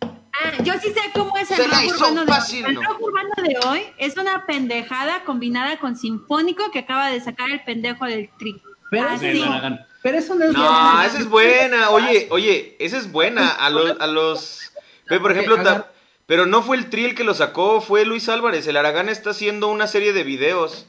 [0.00, 2.64] Ah, yo sí sé cómo es el Se rock urbano de hoy.
[2.66, 7.50] El rock urbano de hoy es una pendejada combinada con sinfónico que acaba de sacar
[7.50, 8.60] el pendejo del tri.
[8.90, 9.86] Pero, Hagan.
[10.02, 11.02] pero eso no es No, bueno.
[11.02, 11.90] esa es buena.
[11.90, 13.48] Oye, oye, esa es buena.
[13.50, 14.00] A los...
[14.00, 14.60] A los...
[15.08, 15.90] Ve, por ejemplo, ta-
[16.26, 18.66] pero no fue el Tri el que lo sacó, fue Luis Álvarez.
[18.66, 20.86] El Aragán está haciendo una serie de videos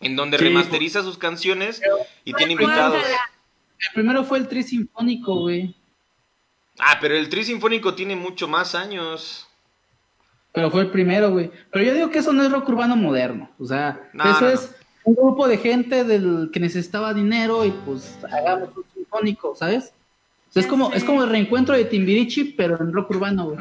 [0.00, 0.44] en donde Sí.
[0.44, 1.80] remasteriza sus canciones
[2.24, 3.02] y tiene invitados.
[3.02, 5.74] El primero fue el tri sinfónico, güey.
[6.80, 9.48] Ah, pero el Tri Sinfónico tiene mucho más años.
[10.52, 11.50] Pero fue el primero, güey.
[11.72, 13.50] Pero yo digo que eso no es rock urbano moderno.
[13.58, 17.72] O sea, No, eso no, es un grupo de gente del que necesitaba dinero y
[17.72, 19.92] pues hagamos un sinfónico, ¿sabes?
[20.50, 23.58] O sea, es como, es como el reencuentro de Timbirichi, pero en rock urbano, güey.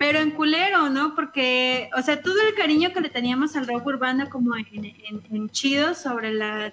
[0.00, 1.14] Pero en culero, ¿no?
[1.14, 5.22] Porque, o sea, todo el cariño que le teníamos al rock urbano como en, en-
[5.30, 6.72] en chido sobre la,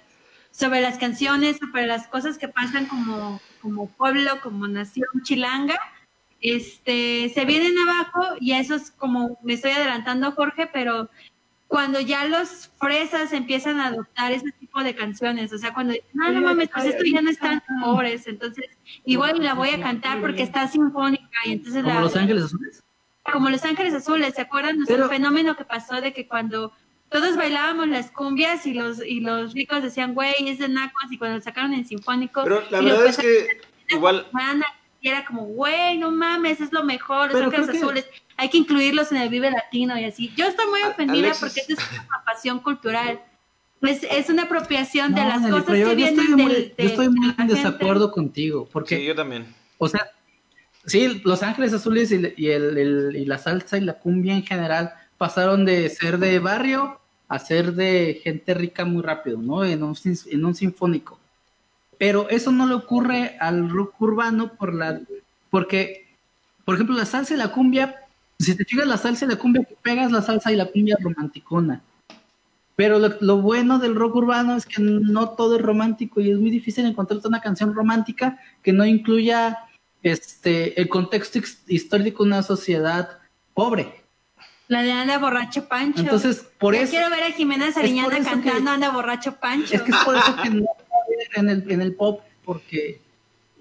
[0.50, 5.78] sobre las canciones, sobre las cosas que pasan como, como pueblo, como nación chilanga,
[6.40, 11.10] este, se vienen abajo y eso es como, me estoy adelantando Jorge, pero
[11.66, 16.08] cuando ya los fresas empiezan a adoptar ese tipo de canciones, o sea, cuando dicen,
[16.14, 18.64] no, no mames, pues esto ya no están pobres, entonces
[19.04, 22.82] igual la voy a cantar porque está sinfónica y entonces Como la, Los Ángeles Azules.
[23.32, 24.82] Como Los Ángeles Azules, ¿se acuerdan?
[24.82, 26.72] O sea, Pero- el fenómeno que pasó de que cuando
[27.08, 31.16] todos bailábamos las cumbias y los y los ricos decían, güey, es de nacos, y
[31.18, 33.46] cuando lo sacaron en sinfónico, Pero la verdad es que
[33.88, 34.26] igual...
[35.00, 38.04] Y era como, güey, no mames, es lo mejor, Los Ángeles que- Azules,
[38.36, 40.32] hay que incluirlos en el Vive Latino y así.
[40.36, 43.20] Yo estoy muy ofendida Alexis- porque esto es una pasión cultural.
[43.80, 46.74] Es, es una apropiación de las Nelly, cosas yo, que yo vienen estoy muy, del-
[46.76, 47.54] yo estoy muy en gente.
[47.54, 49.46] desacuerdo contigo, porque Sí, yo también.
[49.78, 50.10] O sea,
[50.88, 55.64] sí, Los Ángeles Azules y, el, y la salsa y la cumbia en general pasaron
[55.64, 59.64] de ser de barrio a ser de gente rica muy rápido, ¿no?
[59.64, 59.96] En un,
[60.30, 61.18] en un sinfónico.
[61.98, 65.00] Pero eso no le ocurre al rock urbano por la,
[65.50, 66.06] porque,
[66.64, 67.96] por ejemplo, la salsa y la cumbia,
[68.38, 71.82] si te fijas la salsa y la cumbia, pegas la salsa y la cumbia romanticona.
[72.76, 76.38] Pero lo, lo bueno del rock urbano es que no todo es romántico y es
[76.38, 79.58] muy difícil encontrar una canción romántica que no incluya
[80.02, 83.18] este el contexto his- histórico de una sociedad
[83.54, 84.02] pobre.
[84.68, 86.00] La de Anda Borracho Pancho.
[86.00, 89.74] Entonces, por Yo eso, Quiero ver a Jimena Sariñana cantando que- Anda Borracho Pancho.
[89.74, 90.66] es que es por eso que no
[91.36, 93.00] en el, en el pop, porque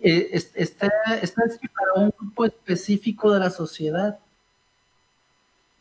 [0.04, 1.42] eh, es- está, está
[1.74, 4.20] para un grupo específico de la sociedad.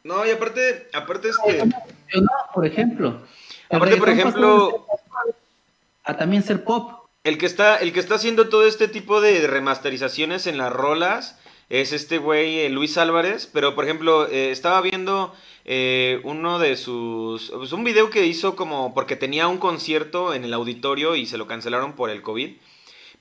[0.05, 1.59] No, y aparte, aparte es que...
[1.59, 3.23] Funcionó, por ejemplo.
[3.71, 4.87] Aparte, por ejemplo-
[6.05, 7.06] a también ser pop.
[7.27, 11.37] El que está, el que está haciendo todo este tipo de remasterizaciones en las rolas
[11.69, 16.77] es este güey eh, Luis Álvarez, pero por ejemplo eh, estaba viendo eh, uno de
[16.77, 21.27] sus, pues, un video que hizo como porque tenía un concierto en el auditorio y
[21.27, 22.59] se lo cancelaron por el COVID.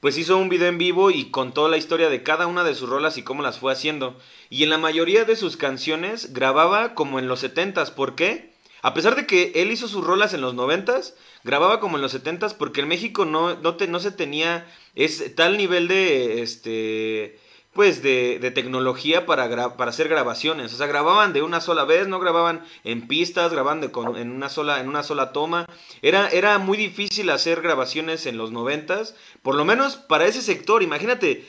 [0.01, 2.87] Pues hizo un video en vivo y contó la historia de cada una de sus
[2.87, 4.19] rolas y cómo las fue haciendo.
[4.51, 7.89] Y en la mayoría de sus canciones grababa como en los 70s.
[7.89, 8.54] ¿Por qué?
[8.81, 12.11] A pesar de que él hizo sus rolas en los 90s, grababa como en los
[12.13, 17.39] 70s porque en México no, no, te- no se tenía es tal nivel de este
[17.73, 20.73] pues de, de tecnología para, para hacer grabaciones.
[20.73, 24.31] O sea, grababan de una sola vez, no grababan en pistas, grababan de con- en,
[24.31, 25.67] una sola, en una sola toma.
[26.01, 30.83] Era, era muy difícil hacer grabaciones en los noventas, por lo menos para ese sector.
[30.83, 31.45] Imagínate,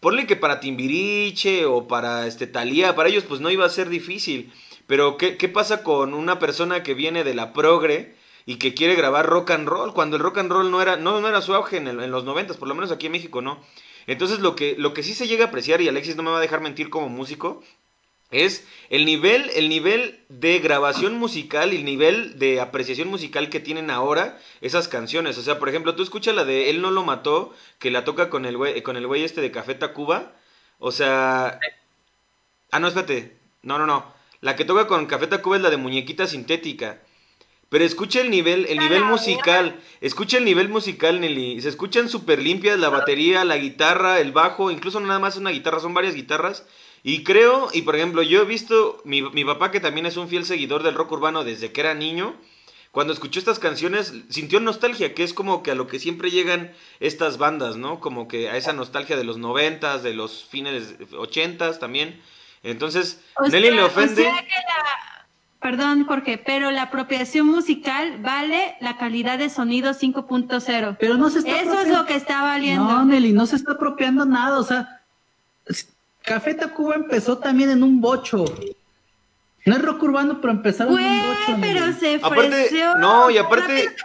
[0.00, 3.88] ponle que para Timbiriche o para este Thalía, para ellos pues no iba a ser
[3.88, 4.52] difícil.
[4.86, 8.14] Pero ¿qué, qué pasa con una persona que viene de la progre
[8.46, 9.92] y que quiere grabar rock and roll?
[9.92, 12.10] Cuando el rock and roll no era, no, no era su auge en, el- en
[12.10, 13.60] los noventas, por lo menos aquí en México no.
[14.06, 16.38] Entonces lo que, lo que sí se llega a apreciar, y Alexis no me va
[16.38, 17.62] a dejar mentir como músico,
[18.30, 23.60] es el nivel, el nivel de grabación musical y el nivel de apreciación musical que
[23.60, 25.38] tienen ahora esas canciones.
[25.38, 28.28] O sea, por ejemplo, tú escuchas la de Él no lo mató, que la toca
[28.30, 30.32] con el güey, con el güey este de Café Tacuba.
[30.78, 31.60] O sea.
[32.70, 33.36] Ah, no, espérate.
[33.62, 34.15] No, no, no.
[34.40, 37.02] La que toca con Café Tacuba es la de muñequita sintética.
[37.68, 39.80] Pero escucha el nivel, el nivel musical.
[40.00, 41.60] Escucha el nivel musical, Nelly.
[41.60, 44.70] Se escuchan súper limpias la batería, la guitarra, el bajo.
[44.70, 46.64] Incluso nada más una guitarra, son varias guitarras.
[47.02, 50.28] Y creo, y por ejemplo, yo he visto, mi, mi papá que también es un
[50.28, 52.36] fiel seguidor del rock urbano desde que era niño,
[52.96, 56.72] cuando escuchó estas canciones sintió nostalgia, que es como que a lo que siempre llegan
[56.98, 58.00] estas bandas, ¿no?
[58.00, 62.22] Como que a esa nostalgia de los noventas, de los fines ochentas también.
[62.70, 64.22] Entonces, O Nelly sea- le ofende.
[64.22, 65.26] o sea que la-
[65.60, 70.96] Perdón, Jorge, pero la apropiación musical vale la calidad de sonido 5.0.
[71.00, 72.84] Pero no se está Eso es lo que está valiendo.
[72.84, 74.58] No, Nelly, no se está apropiando nada.
[74.58, 75.00] O sea,
[76.22, 78.44] Café Tacuba empezó también en un bocho.
[79.64, 81.56] No es rock urbano, pero empezaron en un bocho.
[81.60, 81.92] Pero Nelly.
[81.98, 82.96] se Aparte, ofreció.
[82.98, 83.96] no, y aparte,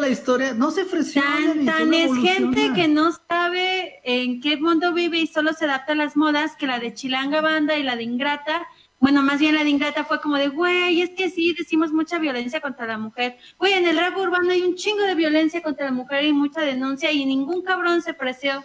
[0.00, 1.22] La historia, no se ofreció.
[1.22, 2.56] Tan, tan es evoluciona.
[2.56, 6.56] gente que no sabe en qué mundo vive y solo se adapta a las modas,
[6.56, 8.66] que la de Chilanga Banda y la de Ingrata,
[9.02, 12.20] bueno, más bien la de Ingrata fue como de, güey, es que sí, decimos mucha
[12.20, 13.36] violencia contra la mujer.
[13.58, 16.60] Güey, en el rap urbano hay un chingo de violencia contra la mujer y mucha
[16.60, 18.64] denuncia y ningún cabrón se preció.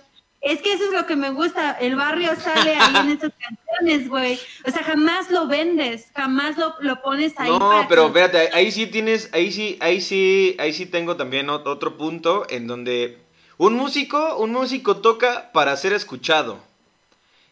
[0.52, 4.08] Es que eso es lo que me gusta, el barrio sale ahí en esas canciones,
[4.10, 4.39] güey.
[4.66, 7.50] O sea, jamás lo vendes, jamás lo, lo pones ahí.
[7.50, 11.16] No, para pero que- espérate, ahí sí tienes, ahí sí, ahí sí, ahí sí tengo
[11.18, 13.18] también ot- otro punto en donde
[13.58, 16.60] un músico, un músico toca para ser escuchado.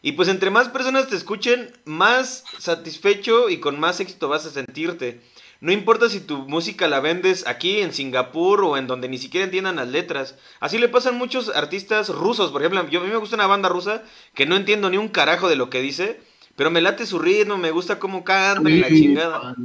[0.02, 4.50] Y pues entre más personas te escuchen, más satisfecho y con más éxito vas a
[4.50, 5.20] sentirte.
[5.60, 9.44] No importa si tu música la vendes aquí en Singapur o en donde ni siquiera
[9.44, 10.36] entiendan las letras.
[10.60, 12.52] Así le pasan muchos artistas rusos.
[12.52, 14.02] Por ejemplo, yo, a mí me gusta una banda rusa
[14.34, 16.20] que no entiendo ni un carajo de lo que dice,
[16.56, 19.56] pero me late su ritmo, me gusta cómo cantan y la chingada.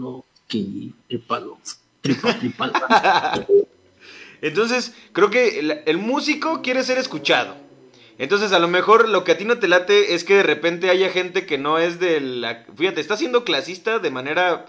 [4.41, 7.55] Entonces, creo que el, el músico quiere ser escuchado.
[8.17, 10.89] Entonces, a lo mejor lo que a ti no te late es que de repente
[10.89, 12.65] haya gente que no es de la...
[12.75, 14.65] Fíjate, está siendo clasista de manera...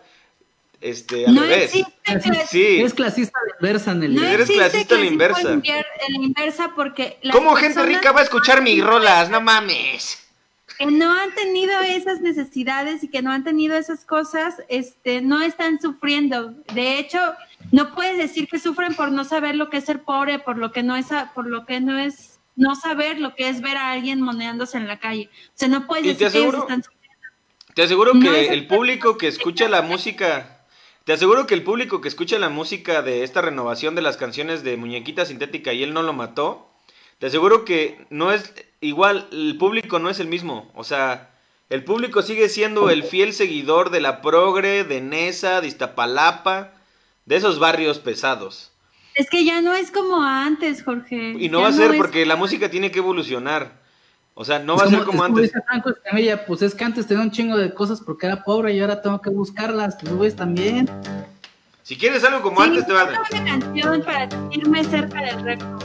[0.82, 1.74] Este, al no revés.
[1.74, 2.82] existe Sí.
[2.82, 4.14] Es clasista a la inversa, Nelly.
[4.16, 5.52] No Eres clasista a la inversa.
[5.52, 9.30] en la inversa porque ¿Cómo gente rica va a escuchar mis rolas?
[9.30, 10.18] No mames.
[10.78, 15.40] que no han tenido esas necesidades y que no han tenido esas cosas, este, no
[15.40, 16.54] están sufriendo.
[16.74, 17.20] De hecho,
[17.70, 20.72] no puedes decir que sufren por no saber lo que es ser pobre, por lo
[20.72, 21.06] que no es,
[21.36, 24.88] por lo que no es, no saber lo que es ver a alguien moneándose en
[24.88, 25.30] la calle.
[25.48, 27.28] O sea, no puedes decir que ellos aseguro- están sufriendo.
[27.74, 30.51] Te aseguro No, que es el público que escucha la música,
[31.04, 34.62] te aseguro que el público que escucha la música de esta renovación de las canciones
[34.62, 36.68] de Muñequita Sintética y él no lo mató,
[37.18, 41.30] te aseguro que no es igual, el público no es el mismo, o sea,
[41.70, 46.72] el público sigue siendo el fiel seguidor de la Progre, de Nesa, de Iztapalapa,
[47.24, 48.70] de esos barrios pesados.
[49.14, 51.34] Es que ya no es como antes, Jorge.
[51.38, 53.81] Y no Ya va a ser es- porque la música tiene que evolucionar.
[54.34, 55.52] O sea, no va como, a ser como antes.
[55.66, 58.80] Franco Escamilla, pues es que antes tenía un chingo de cosas porque era pobre y
[58.80, 60.88] ahora tengo que buscarlas, pues güey, también.
[61.82, 63.20] Si quieres algo como sí, antes, te va a dar.
[63.30, 65.82] una canción para irme cerca del récord.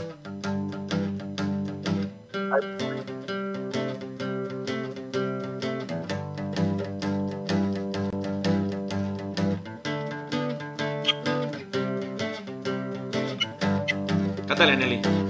[14.46, 15.27] Cántale, Nelly.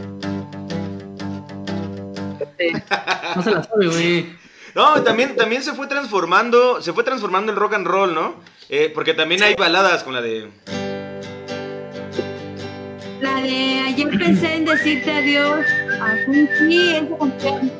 [3.36, 4.36] No se la sabe, güey.
[4.74, 8.36] No, también, también se fue transformando, se fue transformando el rock and roll, ¿no?
[8.68, 10.48] Eh, porque también hay baladas con la de...
[13.20, 15.66] La de ayer pensé en decirte adiós.
[16.00, 17.72] Así sí, esa canción.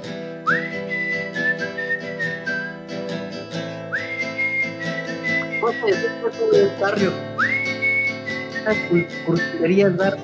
[6.81, 7.13] barrio.
[9.27, 10.19] Curtilerías dar.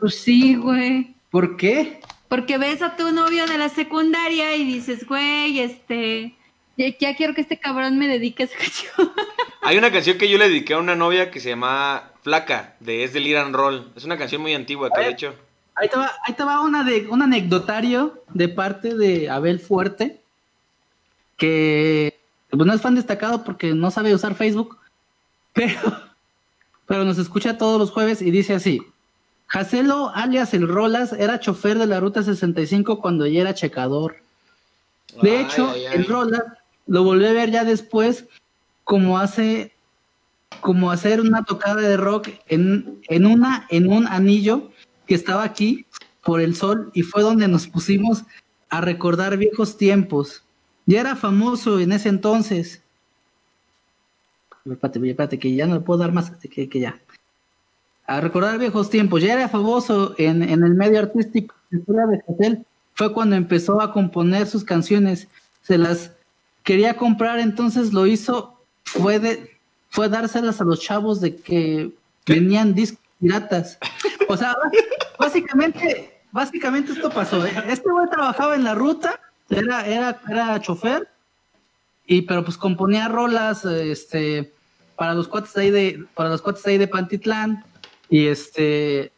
[0.00, 1.14] Pues sí, güey.
[1.30, 2.00] ¿Por qué?
[2.28, 6.34] Porque ves a tu novio de la secundaria y dices, güey, este,
[6.76, 9.12] ya, ya quiero que este cabrón me dedique a esa canción.
[9.62, 13.04] Hay una canción que yo le dediqué a una novia que se llama Flaca, de
[13.04, 13.92] Es del Iran Roll.
[13.96, 15.34] Es una canción muy antigua que de hecho...
[15.74, 20.20] Ahí te va, ahí te va una de, un anecdotario de parte de Abel Fuerte,
[21.36, 22.18] que
[22.50, 24.76] pues, no es fan destacado porque no sabe usar Facebook,
[25.52, 25.80] pero,
[26.86, 28.82] pero nos escucha todos los jueves y dice así.
[29.48, 34.16] Jacelo, alias el Rolas, era chofer de la Ruta 65 cuando ya era checador.
[35.22, 35.96] De Ay, hecho, ay, ay.
[35.96, 36.42] el Rolas
[36.86, 38.26] lo volví a ver ya después
[38.84, 39.72] como hace
[40.60, 44.70] como hacer una tocada de rock en, en una en un anillo
[45.06, 45.86] que estaba aquí
[46.22, 48.24] por el sol y fue donde nos pusimos
[48.70, 50.42] a recordar viejos tiempos.
[50.86, 52.82] Ya era famoso en ese entonces.
[54.64, 57.00] Espérate, espérate, que ya no le puedo dar más que, que ya.
[58.08, 59.22] A recordar viejos tiempos.
[59.22, 61.54] Ya era famoso en, en el medio artístico.
[61.70, 65.28] De Catel fue cuando empezó a componer sus canciones.
[65.62, 66.10] Se las
[66.64, 68.60] quería comprar, entonces lo hizo.
[68.82, 69.50] Fue de,
[69.90, 71.92] fue dárselas a los chavos de que
[72.26, 73.78] venían discos piratas.
[74.28, 74.54] O sea,
[75.18, 77.44] básicamente, básicamente esto pasó.
[77.46, 77.52] ¿eh?
[77.68, 81.08] Este güey trabajaba en la ruta, era, era, era chofer,
[82.06, 84.52] y pero pues componía rolas, este,
[84.96, 87.64] para los cuates ahí de, para los cuates ahí de Pantitlán,
[88.08, 89.12] y este,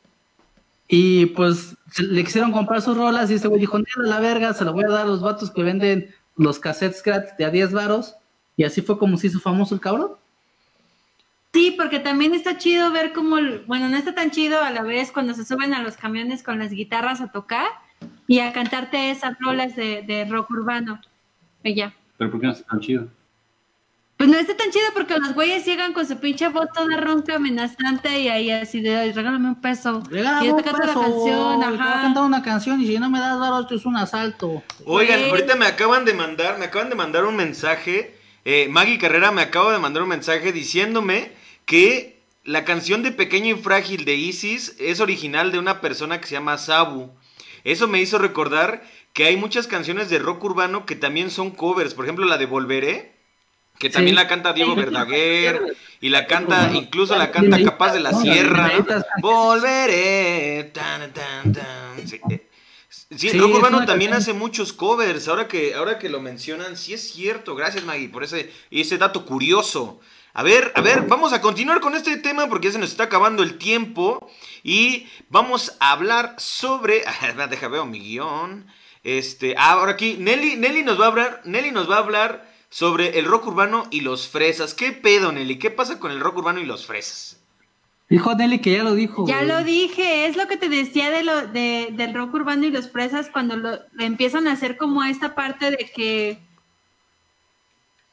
[0.88, 4.64] y pues le quisieron comprar sus rolas, y este güey dijo, "Nada, la verga, se
[4.64, 7.72] la voy a dar a los vatos que venden los cassettes gratis de a 10
[7.72, 8.14] varos,
[8.56, 10.12] y así fue como se hizo famoso el cabrón.
[11.52, 13.36] Sí, porque también está chido ver cómo,
[13.66, 16.58] bueno, no está tan chido a la vez cuando se suben a los camiones con
[16.60, 17.66] las guitarras a tocar
[18.28, 21.00] y a cantarte esas rolas de, de rock urbano.
[21.64, 21.92] Y ya.
[22.18, 23.08] Pero ¿por qué no está tan chido?
[24.20, 27.36] Pues no está tan chido porque los güeyes llegan con su pinche voz toda ronca,
[27.36, 30.02] amenazante y ahí así de, "Ay, regálame un peso.
[30.10, 32.02] Regálame y yo te canto la peso, canción, te voy a ajá.
[32.02, 34.62] cantar una canción y si no me das varos, esto es un asalto.
[34.84, 38.14] Oigan, ahorita me acaban de mandar, me acaban de mandar un mensaje.
[38.44, 41.32] eh, Maggie Carrera me acaba de mandar un mensaje diciéndome
[41.64, 46.26] que la canción de Pequeño y Frágil de Isis es original de una persona que
[46.26, 47.10] se llama Sabu.
[47.64, 48.82] Eso me hizo recordar
[49.14, 51.94] que hay muchas canciones de rock urbano que también son covers.
[51.94, 53.19] Por ejemplo, la de Volveré,
[53.80, 54.22] que también Sí.
[54.22, 54.76] la canta Diego.
[54.76, 58.70] Verdaguer y la canta, incluso la canta Capaz de la Sierra.
[59.20, 60.70] Volveré.
[60.72, 62.06] tan, tan, tan.
[62.06, 62.20] Sí,
[63.10, 65.26] sí, Sí, rock es urbano también hace muchos covers.
[65.28, 67.56] Ahora que, ahora que lo mencionan, sí es cierto.
[67.56, 70.00] Gracias, Maggie, por ese, ese dato curioso.
[70.34, 73.04] A ver, a ver, vamos a continuar con este tema porque ya se nos está
[73.04, 74.30] acabando el tiempo.
[74.62, 77.02] Y vamos a hablar sobre.
[77.50, 78.66] Deja veo mi guion.
[79.02, 79.54] Este.
[79.56, 81.40] ah, ahora aquí, Nelly, Nelly nos va a hablar.
[81.44, 84.74] Nelly nos va a hablar sobre el rock urbano y los fresas.
[84.74, 85.58] ¿Qué pedo, Nelly?
[85.58, 87.38] ¿Qué pasa con el rock urbano y los fresas?
[88.08, 89.26] Dijo Nelly que ya lo dijo.
[89.26, 89.48] Ya güey.
[89.48, 92.90] lo dije, es lo que te decía de lo de, del rock urbano y los
[92.90, 96.38] fresas cuando lo, empiezan a hacer como esta parte de que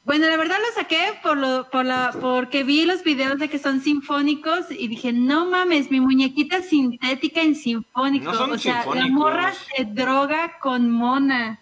[0.07, 3.59] bueno, la verdad lo saqué por lo, por la, porque vi los videos de que
[3.59, 8.31] son sinfónicos y dije, no mames, mi muñequita es sintética en sinfónico.
[8.31, 11.59] No son o sea, la morra se droga con mona.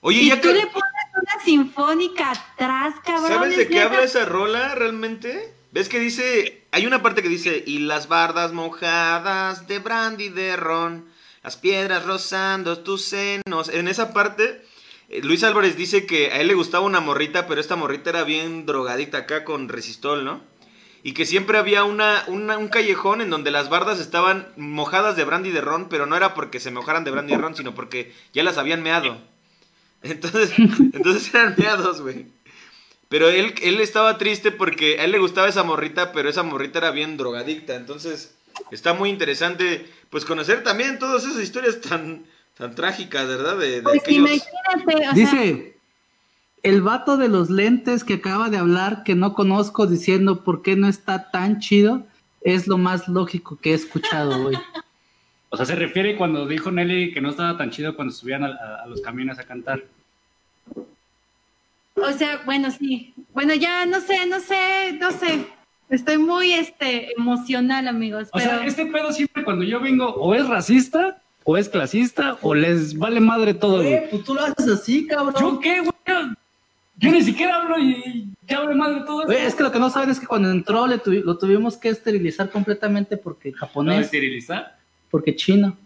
[0.00, 0.54] Oye, y ya tú que.
[0.54, 3.28] le pones una sinfónica atrás, cabrón.
[3.28, 5.52] ¿Sabes de qué habla esa rola realmente?
[5.72, 10.56] ¿Ves que dice, hay una parte que dice, y las bardas mojadas de brandy de
[10.56, 11.06] ron,
[11.42, 13.68] las piedras rozando tus senos?
[13.68, 14.64] En esa parte,
[15.08, 18.22] eh, Luis Álvarez dice que a él le gustaba una morrita, pero esta morrita era
[18.24, 20.42] bien drogadicta acá con resistol, ¿no?
[21.02, 25.24] Y que siempre había una, una- un callejón en donde las bardas estaban mojadas de
[25.24, 28.14] brandy de ron, pero no era porque se mojaran de brandy de ron, sino porque
[28.32, 29.20] ya las habían meado.
[30.04, 32.26] Entonces, entonces eran meados, güey.
[33.08, 36.78] Pero él, él estaba triste porque a él le gustaba esa morrita, pero esa morrita
[36.78, 37.74] era bien drogadicta.
[37.76, 38.34] Entonces,
[38.70, 42.24] está muy interesante, pues, conocer también todas esas historias tan,
[42.56, 43.58] tan trágicas, ¿verdad?
[43.58, 44.30] De, de Pues aquellos...
[44.30, 45.78] imagínate, o sea, Dice,
[46.62, 50.76] el vato de los lentes que acaba de hablar, que no conozco, diciendo por qué
[50.76, 52.06] no está tan chido,
[52.40, 54.56] es lo más lógico que he escuchado, güey.
[55.54, 58.48] O sea, se refiere cuando dijo Nelly que no estaba tan chido cuando subían a,
[58.48, 59.82] a- a los camiones a cantar.
[61.96, 63.14] O sea, bueno, sí.
[63.32, 65.46] Bueno, ya no sé, no sé, no sé.
[65.90, 68.28] Estoy muy este emocional, amigos.
[68.32, 72.36] O pero sea, este pedo siempre cuando yo vengo o es racista, o es clasista,
[72.40, 74.08] o les vale madre todo, güey.
[74.10, 75.34] Pues tú lo haces así, cabrón.
[75.40, 75.92] ¿Yo qué, güey?
[76.96, 79.26] Yo- ni siquiera hablo y ya vale madre todo eso.
[79.26, 81.76] Güey, es que lo que no saben es que cuando entró le tuvi- lo tuvimos
[81.76, 84.78] que esterilizar completamente porque ¿No, japonés, esterilizar?
[85.14, 85.76] Porque chino.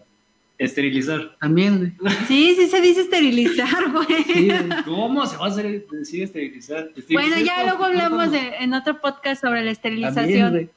[0.56, 1.36] Esterilizar.
[1.38, 2.16] También, güey.
[2.26, 4.24] sí, sí se dice esterilizar, güey.
[4.24, 4.48] Sí.
[4.86, 6.88] ¿Cómo se va a hacer decir esterilizar?
[7.10, 10.50] Bueno, ya luego hablamos de, en otro podcast sobre la También, esterilización.
[10.52, 10.70] güey.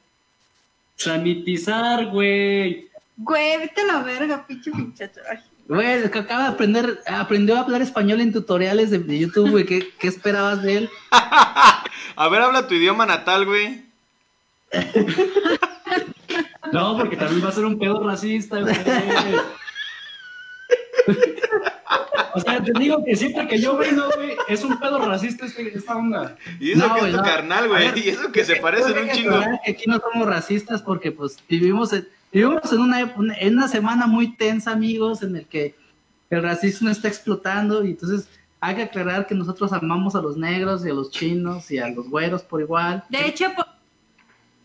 [0.97, 2.89] Sanitizar, güey.
[3.15, 5.21] Güey, vete a la verga, pinche muchacho.
[5.69, 9.51] Güey, es que acaba de aprender, aprendió a hablar español en tutoriales de, de YouTube,
[9.51, 9.65] güey.
[9.65, 10.89] ¿Qué, ¿Qué esperabas de él?
[11.11, 13.85] A ver, habla tu idioma natal, güey.
[16.71, 18.75] No, porque también va a ser un pedo racista, güey.
[22.33, 25.75] O sea, te digo que siempre que yo vengo, güey, es un pedo racista este-
[25.77, 26.37] esta onda.
[26.59, 27.23] Y eso No, que es güey, tu no.
[27.23, 27.87] carnal, güey.
[27.87, 29.39] ver, Y eso que se parecen Tengo un chingo.
[29.65, 34.07] que aquí no somos racistas porque pues vivimos en, vivimos en una, en una semana
[34.07, 35.75] muy tensa, amigos, en el que
[36.29, 38.29] el racismo está explotando y entonces
[38.61, 41.89] hay que aclarar que nosotros amamos a los negros y a los chinos y a
[41.89, 43.03] los güeros por igual.
[43.09, 43.65] De hecho, po-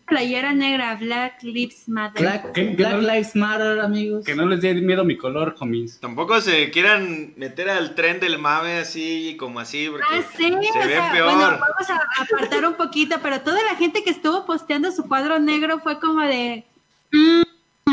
[0.07, 2.21] playera negra, Black Lives Matter.
[2.21, 2.63] Black, ¿Qué?
[2.75, 3.01] Black ¿Qué?
[3.05, 4.25] Lives Matter, amigos.
[4.25, 5.99] Que no les dé miedo mi color, homies.
[5.99, 10.53] Tampoco se quieran meter al tren del mame así como así, porque Ah, sí, se
[10.53, 11.25] o ve sea, peor.
[11.33, 15.39] bueno, vamos a apartar un poquito, pero toda la gente que estuvo posteando su cuadro
[15.39, 16.63] negro fue como de,
[17.11, 17.41] "Mm,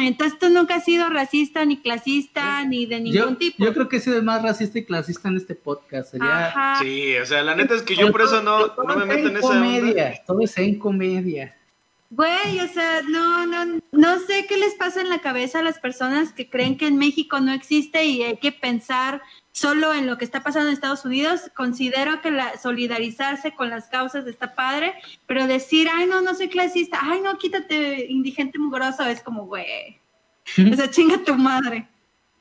[0.02, 3.64] entonces tú nunca has sido racista, ni clasista, ni de ningún yo, tipo.
[3.64, 6.10] yo creo que he sido el más racista y clasista en este podcast.
[6.12, 6.78] Sería, Ajá.
[6.82, 9.36] Sí, o sea, la neta es que yo por eso no, no me meto en
[9.36, 10.22] esa comedia, onda.
[10.26, 11.56] todo es en comedia.
[12.16, 15.80] Güey, o sea, no, no, no sé qué les pasa en la cabeza a las
[15.80, 20.16] personas que creen que en México no existe y hay que pensar solo en lo
[20.16, 21.50] que está pasando en Estados Unidos.
[21.56, 24.94] Considero que la solidarizarse con las causas está padre,
[25.26, 29.98] pero decir, ay, no, no soy clasista, ay, no, quítate, indigente mugroso, es como, güey,
[30.70, 31.88] o sea, chinga tu madre.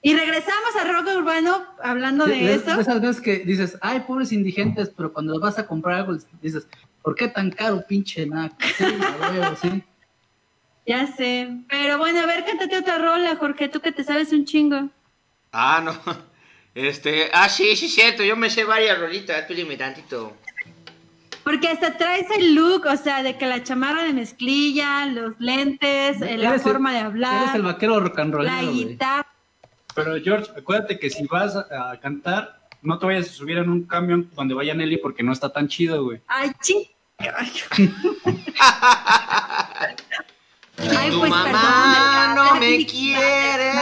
[0.04, 2.80] Y regresamos a rock urbano hablando de De- eso.
[2.80, 6.68] esas veces que dices, ay, pobres indigentes, pero cuando vas a comprar algo dices,
[7.04, 8.56] ¿por qué tan caro, pinche naco?
[8.78, 9.84] Sí, huevo, sí.
[10.86, 11.50] Ya sé.
[11.70, 14.90] Pero bueno, a ver, cántate otra rola, Jorge, tú que te sabes un chingo.
[15.54, 15.94] Ah, no.
[16.76, 18.22] Este, ah, sí, sí, cierto.
[18.24, 19.48] Yo me sé varias rolitas.
[19.48, 20.36] Tú dime tantito.
[21.44, 26.20] Porque hasta traes el look, o sea, de que la chamarra de mezclilla, los lentes,
[26.20, 28.86] la el- forma de Eres el hablar, vaquero rock and la rollero, güey.
[28.88, 29.28] guitarra.
[29.96, 33.70] Pero George, acuérdate que si vas a, a cantar, no te vayas a subir en
[33.70, 36.20] un camión donde vaya Nelly porque no está tan chido, güey.
[36.28, 36.84] Ay, ching.
[37.36, 37.52] Ay,
[40.98, 43.74] Ay, tu pues, mamá perdón, no me quiere.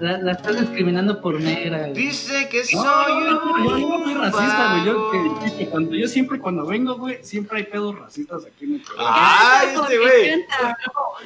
[0.00, 1.78] La, la estás discriminando por negra.
[1.88, 1.92] güey.
[1.92, 3.24] Dice que soy un
[3.64, 4.84] yo no soy racista, güey.
[4.86, 5.40] Yo, vago.
[5.44, 8.80] que- que cuando, yo siempre cuando vengo, güey, siempre hay pedos racistas aquí en el
[8.80, 9.10] programa.
[9.14, 10.44] Ah, Canta, este güey.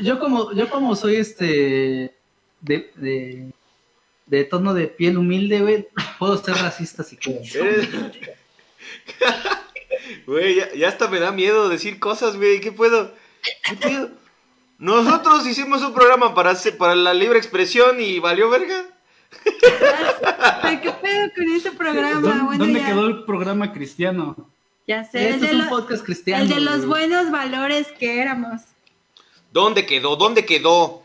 [0.03, 2.15] Yo como, yo como soy este
[2.61, 3.51] de, de,
[4.27, 7.41] de tono de piel humilde, güey, puedo ser racista si quiero.
[10.27, 12.61] Güey, ya, ya hasta me da miedo decir cosas, güey.
[12.61, 13.13] ¿Qué puedo?
[14.79, 18.85] Nosotros hicimos un programa para, hacer- para la libre expresión y valió verga.
[20.63, 22.21] Ay, ¿Qué pedo con ese programa?
[22.21, 24.37] ¿Dónde, Bueno, dónde ya, quedó el programa cristiano?
[24.87, 26.43] ya sé, el Este de, es un lo- podcast cristiano.
[26.43, 27.09] el de los güey.
[27.09, 28.63] buenos valores que éramos.
[29.53, 30.17] ¿Dónde quedó?
[30.17, 31.03] ¿Dónde quedó?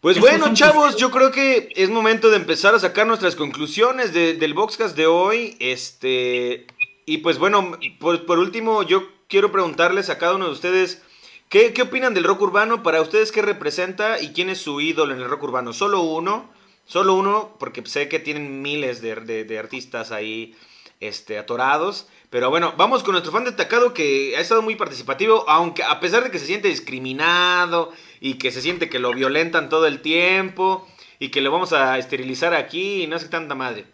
[0.00, 4.34] Pues bueno, chavos, yo creo que es momento de empezar a sacar nuestras conclusiones de-
[4.34, 5.56] del Boxcast de hoy.
[5.60, 6.66] Este.
[7.10, 11.02] Y pues bueno, por, por último, yo quiero preguntarles a cada uno de ustedes.
[11.48, 12.84] ¿qué, ¿Qué opinan del rock urbano?
[12.84, 15.72] Para ustedes, ¿qué representa y quién es su ídolo en el rock urbano?
[15.72, 16.48] Solo uno,
[16.86, 20.54] solo uno, porque sé que tienen miles de, de- de artistas ahí
[21.00, 22.06] este, atorados.
[22.30, 26.22] Pero bueno, vamos con nuestro fan destacado que ha estado muy participativo, aunque a pesar
[26.22, 27.90] de que se siente discriminado
[28.20, 30.86] y que se siente que lo violentan todo el tiempo
[31.18, 33.86] y que lo vamos a esterilizar aquí y no sé qué tanta madre.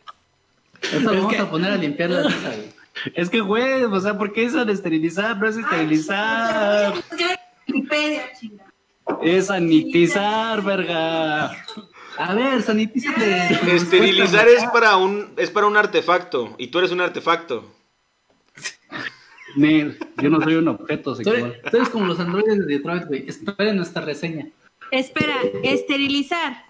[0.83, 2.76] Eso lo vamos a poner a limpiar la mesa, güey.
[3.15, 5.37] Es que, güey, o sea, ¿por qué eso de esterilizar?
[5.39, 6.95] No es esterilizar,
[7.69, 8.65] Wikipedia, chinga.
[9.23, 11.51] es sanitizar, verga.
[12.19, 13.75] A ver, sanitízate.
[13.75, 17.65] Esterilizar es para un es para un artefacto y tú eres un artefacto.
[19.57, 21.61] Nel, yo no soy un objeto sexual.
[21.71, 23.29] tú eres como los androides de Detroit, güey.
[23.29, 24.49] Esperen nuestra reseña.
[24.91, 26.65] Espera, esterilizar.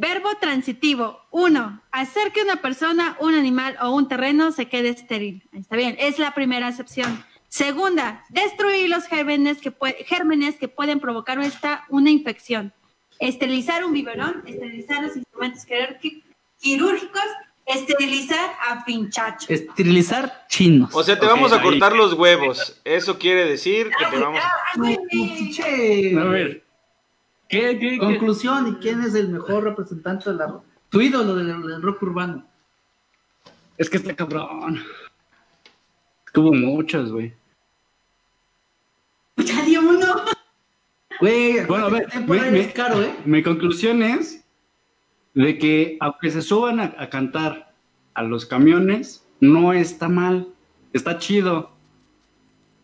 [0.00, 1.20] Verbo transitivo.
[1.32, 5.42] Uno, hacer que una persona, un animal o un terreno se quede estéril.
[5.52, 7.24] Está bien, es la primera acepción.
[7.48, 9.72] Segunda, destruir los gérmenes que,
[10.06, 12.72] gérmenes que pueden provocar esta, una infección.
[13.18, 16.22] Esterilizar un biberón, esterilizar los instrumentos quirúrgi-
[16.60, 17.24] quirúrgicos,
[17.66, 19.52] esterilizar a Finchacho.
[19.52, 20.94] Esterilizar chinos.
[20.94, 21.62] O sea, te vamos a ahí.
[21.62, 22.80] cortar los huevos.
[22.84, 24.52] Eso quiere decir que te vamos a...
[25.50, 26.14] Che.
[26.16, 26.67] A ver.
[27.48, 27.98] ¿Qué, qué, qué?
[27.98, 32.46] Conclusión, ¿y quién es el mejor representante de la tu ídolo del, del rock urbano?
[33.76, 34.82] Es que está cabrón.
[36.32, 37.32] Tuvo muchos, güey.
[39.36, 40.06] Ya di uno.
[41.20, 43.14] Güey, Bueno, a ver, tiempo me- me- caro, ¿eh?
[43.24, 44.44] Mi conclusión es
[45.34, 47.72] de que aunque se suban a, a cantar
[48.14, 50.48] a los camiones, no está mal,
[50.92, 51.70] está chido,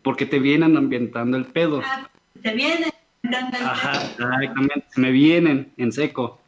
[0.01, 1.81] porque te vienen ambientando el pedo.
[2.41, 2.91] Te viene.
[3.33, 6.39] El Ajá, exactamente, me vienen en seco.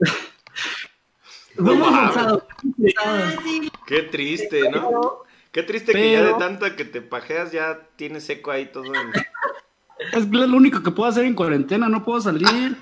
[1.58, 2.38] Ah.
[3.86, 5.22] Qué triste, ¿no?
[5.52, 8.84] Qué triste que ya de tanta que te pajeas ya tienes seco ahí todo.
[8.94, 9.12] en-
[10.12, 12.76] Es lo único que puedo hacer en cuarentena, no puedo salir.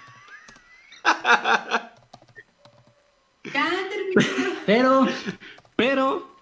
[3.45, 4.53] Ya terminó.
[4.67, 5.07] Pero,
[5.77, 6.37] Pero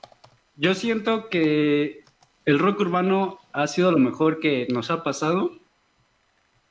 [0.56, 2.04] yo siento que
[2.46, 5.52] el rock urbano ha sido lo mejor que nos ha pasado.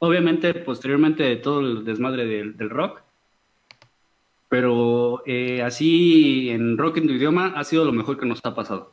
[0.03, 3.03] Obviamente, posteriormente de todo el desmadre del, del rock.
[4.49, 8.55] Pero eh, así en rock en tu idioma ha sido lo mejor que nos ha
[8.55, 8.91] pasado.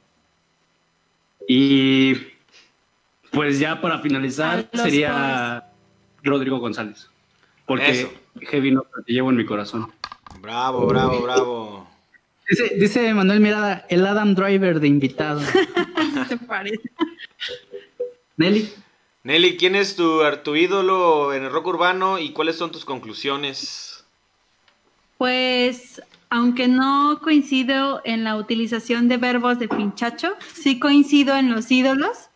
[1.49, 2.13] Y
[3.31, 5.71] pues ya para finalizar sería
[6.23, 7.09] Rodrigo González.
[7.65, 8.13] Porque Eso.
[8.43, 9.91] Heavy Note te llevo en mi corazón.
[10.43, 11.91] Bravo, bravo, bravo.
[12.51, 15.41] dice, dice Manuel Mirada, el Adam Driver de invitado.
[16.29, 16.91] ¿Te parece?
[18.37, 18.71] Nelly.
[19.25, 24.07] Nelly, ¿quién es tu, tu ídolo en el rock urbano y cuáles son tus conclusiones?
[25.19, 26.01] Pues,
[26.31, 32.31] aunque no coincido en la utilización de verbos de pinchacho, sí coincido en los ídolos.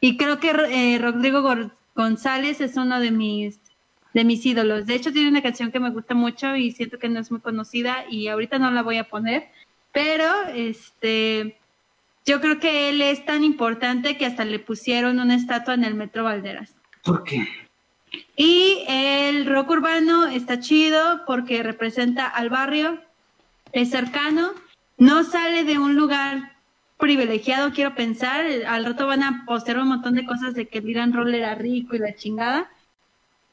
[0.00, 1.42] Y creo que eh, Rodrigo
[1.94, 3.60] González es uno de mis,
[4.12, 4.86] de mis ídolos.
[4.86, 7.40] De hecho, tiene una canción que me gusta mucho y siento que no es muy
[7.40, 9.48] conocida y ahorita no la voy a poner.
[9.92, 11.58] Pero, este,
[12.26, 15.94] yo creo que él es tan importante que hasta le pusieron una estatua en el
[15.94, 16.74] Metro Valderas.
[17.04, 17.46] ¿Por qué?
[18.36, 23.00] Y el rock urbano está chido porque representa al barrio,
[23.72, 24.52] es cercano,
[24.98, 26.56] no sale de un lugar
[26.98, 28.44] privilegiado, quiero pensar.
[28.66, 31.54] Al rato van a postear un montón de cosas de que el Irán Roll era
[31.54, 32.70] rico y la chingada,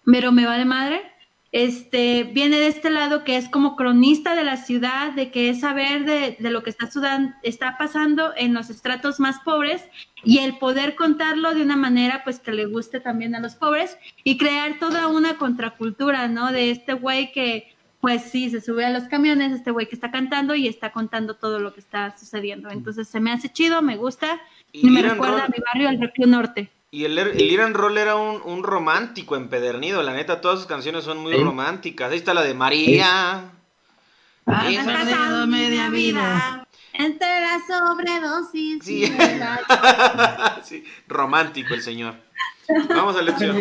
[0.06, 1.12] pero me vale madre.
[1.54, 5.60] Este viene de este lado que es como cronista de la ciudad, de que es
[5.60, 9.84] saber de, de lo que está, sudan- está pasando en los estratos más pobres
[10.24, 13.99] y el poder contarlo de una manera pues que le guste también a los pobres
[14.24, 16.51] y crear toda una contracultura, ¿no?
[16.51, 20.10] De este güey que pues sí, se sube a los camiones, este güey que está
[20.10, 22.72] cantando y está contando todo lo que está sucediendo.
[22.72, 24.41] Entonces se me hace chido, me gusta
[24.72, 26.72] y, Y me recuerda a mi barrio, al Río Norte.
[26.94, 31.04] Y el, el Irán Roll era un, un romántico empedernido, la neta, todas sus canciones
[31.04, 31.41] son muy Sí.
[31.44, 32.12] románticas.
[32.12, 33.46] Ahí está la de María.
[34.46, 39.12] Sí, Han pasado media vida entre la sobredosis Sí.
[39.39, 42.14] la- Sí, romántico el señor.
[42.89, 43.58] Vamos a la lección.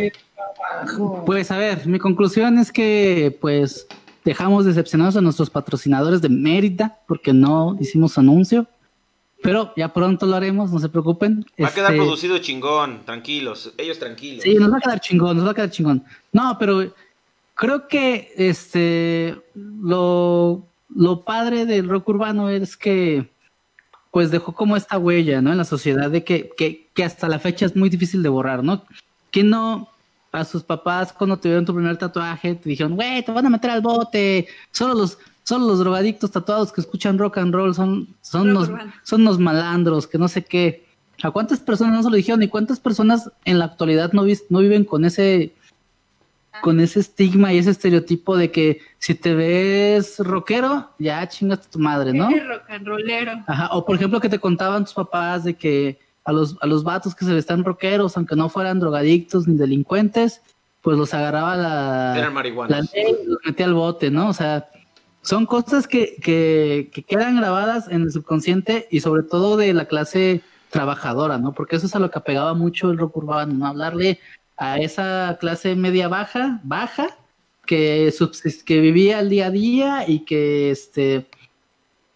[1.25, 3.87] Pues a ver, mi conclusión es que pues
[4.27, 8.67] dejamos decepcionados a nuestros patrocinadores de Mérida porque no hicimos anuncio.
[9.43, 11.45] Pero ya pronto lo haremos, no se preocupen.
[11.61, 14.43] Va a quedar Este, producido chingón, tranquilos, ellos tranquilos.
[14.43, 16.05] Sí, nos va a quedar chingón, nos va a quedar chingón.
[16.33, 16.93] No, pero
[17.55, 20.65] creo que este lo,
[20.95, 23.29] lo padre del rock urbano es que
[24.11, 25.53] pues dejó como esta huella, ¿no?
[25.53, 28.63] En la sociedad de que, que, que hasta la fecha es muy difícil de borrar,
[28.63, 28.85] ¿no?
[29.31, 29.89] Que no
[30.33, 33.71] a sus papás cuando tuvieron tu primer tatuaje te dijeron, güey, te van a meter
[33.71, 38.55] al bote, solo los solo los drogadictos tatuados que escuchan rock and roll son son
[38.55, 38.93] Rock urbano.
[39.03, 40.87] son unos malandros, que no sé qué.
[41.23, 42.43] ¿A cuántas personas no se lo dijeron?
[42.43, 45.55] ¿Y cuántas personas en la actualidad no, vis- no viven con ese
[46.63, 51.79] con ese estigma y ese estereotipo de que si te ves rockero, ya chingaste tu
[51.79, 52.29] madre, ¿no?
[52.31, 53.33] Eres rock and rollero.
[53.47, 56.85] Ajá, o por ejemplo que te contaban tus papás de que a los, a los
[56.85, 60.41] vatos que se vestían rockeros, aunque no fueran drogadictos ni delincuentes,
[60.83, 64.29] pues los agarraba la, Eran la ley y los metía al bote, ¿no?
[64.29, 64.69] O sea,
[65.23, 69.87] son cosas que, que, que quedan grabadas en el subconsciente y sobre todo de la
[69.87, 71.53] clase trabajadora, ¿no?
[71.53, 73.67] Porque eso es a lo que apegaba mucho el rock urbano, ¿no?
[73.67, 74.19] Hablarle
[74.57, 77.17] a esa clase media baja, baja,
[77.67, 78.13] que,
[78.67, 81.27] que vivía el día a día y que, este,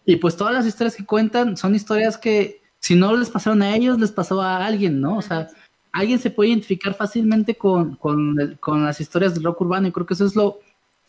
[0.05, 3.75] y pues todas las historias que cuentan son historias que si no les pasaron a
[3.75, 5.19] ellos, les pasó a alguien, ¿no?
[5.19, 5.49] O sea,
[5.93, 10.07] alguien se puede identificar fácilmente con, con, con las historias del rock urbano y creo
[10.07, 10.61] que eso es lo,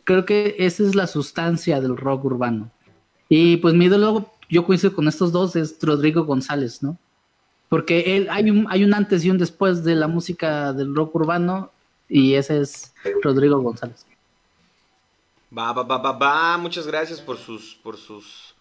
[0.08, 2.72] creo que esa es la sustancia del rock urbano.
[3.28, 6.98] Y pues mi ídolo, yo coincido con estos dos, es Rodrigo González, ¿no?
[7.68, 11.14] Porque él, hay un, hay un antes y un después de la música del rock
[11.16, 11.72] urbano
[12.08, 14.06] y ese es Rodrigo González.
[15.56, 16.58] Va, va, va, va, va.
[16.58, 18.56] Muchas gracias por sus, por sus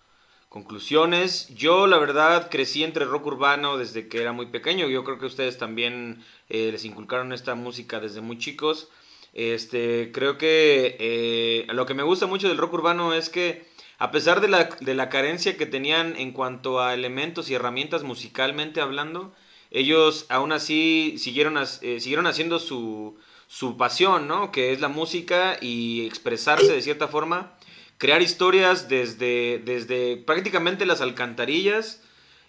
[0.48, 1.54] conclusiones.
[1.54, 4.88] Yo, la verdad, crecí entre rock urbano desde que era muy pequeño.
[4.88, 8.88] Yo creo que ustedes también eh, les inculcaron esta música desde muy chicos.
[9.36, 13.66] Este, creo que eh, lo que me gusta mucho del rock urbano es que
[13.98, 18.02] a pesar de la, de la carencia que tenían en cuanto a elementos y herramientas
[18.02, 19.34] musicalmente hablando,
[19.70, 24.50] ellos aún así siguieron, eh, haciendo su, su pasión, ¿no?
[24.52, 27.58] Que es la música y expresarse de cierta forma,
[27.98, 32.02] crear historias desde, desde prácticamente las alcantarillas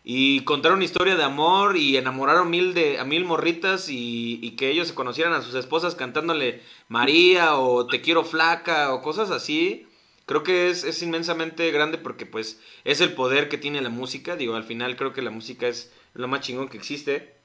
[0.10, 4.40] y contar una historia de amor y enamorar a mil, de, a mil morritas y,
[4.42, 9.02] y que ellos se conocieran a sus esposas cantándole María o Te quiero flaca o
[9.02, 9.86] cosas así.
[10.26, 14.38] Creo que es, es inmensamente grande porque pues es el poder que tiene la música.
[14.38, 17.37] Digo, al final creo que la música es lo más chingón que existe.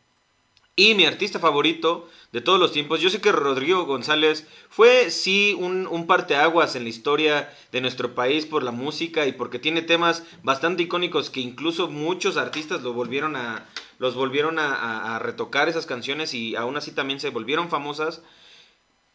[0.75, 5.55] Y mi artista favorito de todos los tiempos, yo sé que Rodrigo González fue sí
[5.59, 9.83] un, un parteaguas en la historia de nuestro país por la música y porque tiene
[9.83, 13.67] temas bastante icónicos que incluso muchos artistas lo volvieron a,
[13.99, 18.23] los volvieron a, retocar esas canciones y aún así también se volvieron famosas.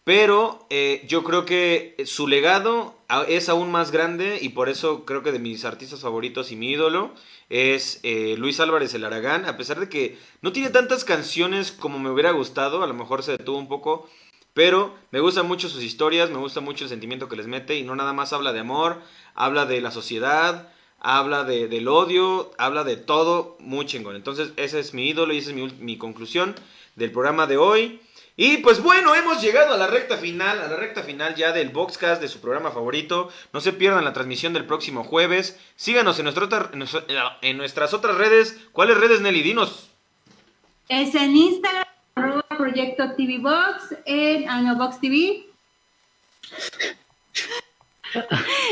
[0.04, 2.97] Pero eh, yo creo que su legado
[3.28, 6.72] es aún más grande y por eso creo que de mis artistas favoritos y mi
[6.72, 7.12] ídolo
[7.50, 9.46] es eh, Luis Álvarez el Aragán.
[9.46, 13.24] A pesar de que no tiene tantas canciones como me hubiera gustado, a lo mejor
[13.24, 14.10] se detuvo un poco,
[14.54, 17.84] pero me gustan mucho sus historias, me gusta mucho el sentimiento que les mete y
[17.84, 19.02] no nada más habla de amor,
[19.36, 24.18] habla de la sociedad, habla de, del odio, habla de todo, muy chingón.
[24.18, 26.56] Entonces ese es mi ídolo y esa es mi, mi conclusión
[26.96, 28.02] del programa de hoy.
[28.40, 31.70] Y pues bueno, hemos llegado a la recta final, a la recta final ya del
[31.70, 33.32] Boxcast de su programa favorito.
[33.52, 35.60] No se pierdan la transmisión del próximo jueves.
[35.76, 36.28] Síganos en,
[37.42, 38.60] en nuestras otras redes.
[38.74, 39.42] ¿Cuáles redes, Nelly?
[39.42, 39.90] Dinos.
[40.88, 45.48] Es en Instagram, arroba Proyecto TV Box, en ah, no, Box TV.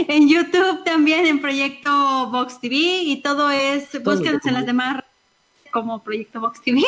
[0.08, 2.76] en YouTube también, en Proyecto Box TV.
[2.76, 6.84] Y todo es, búsquenos en las demás redes como Proyecto Box TV.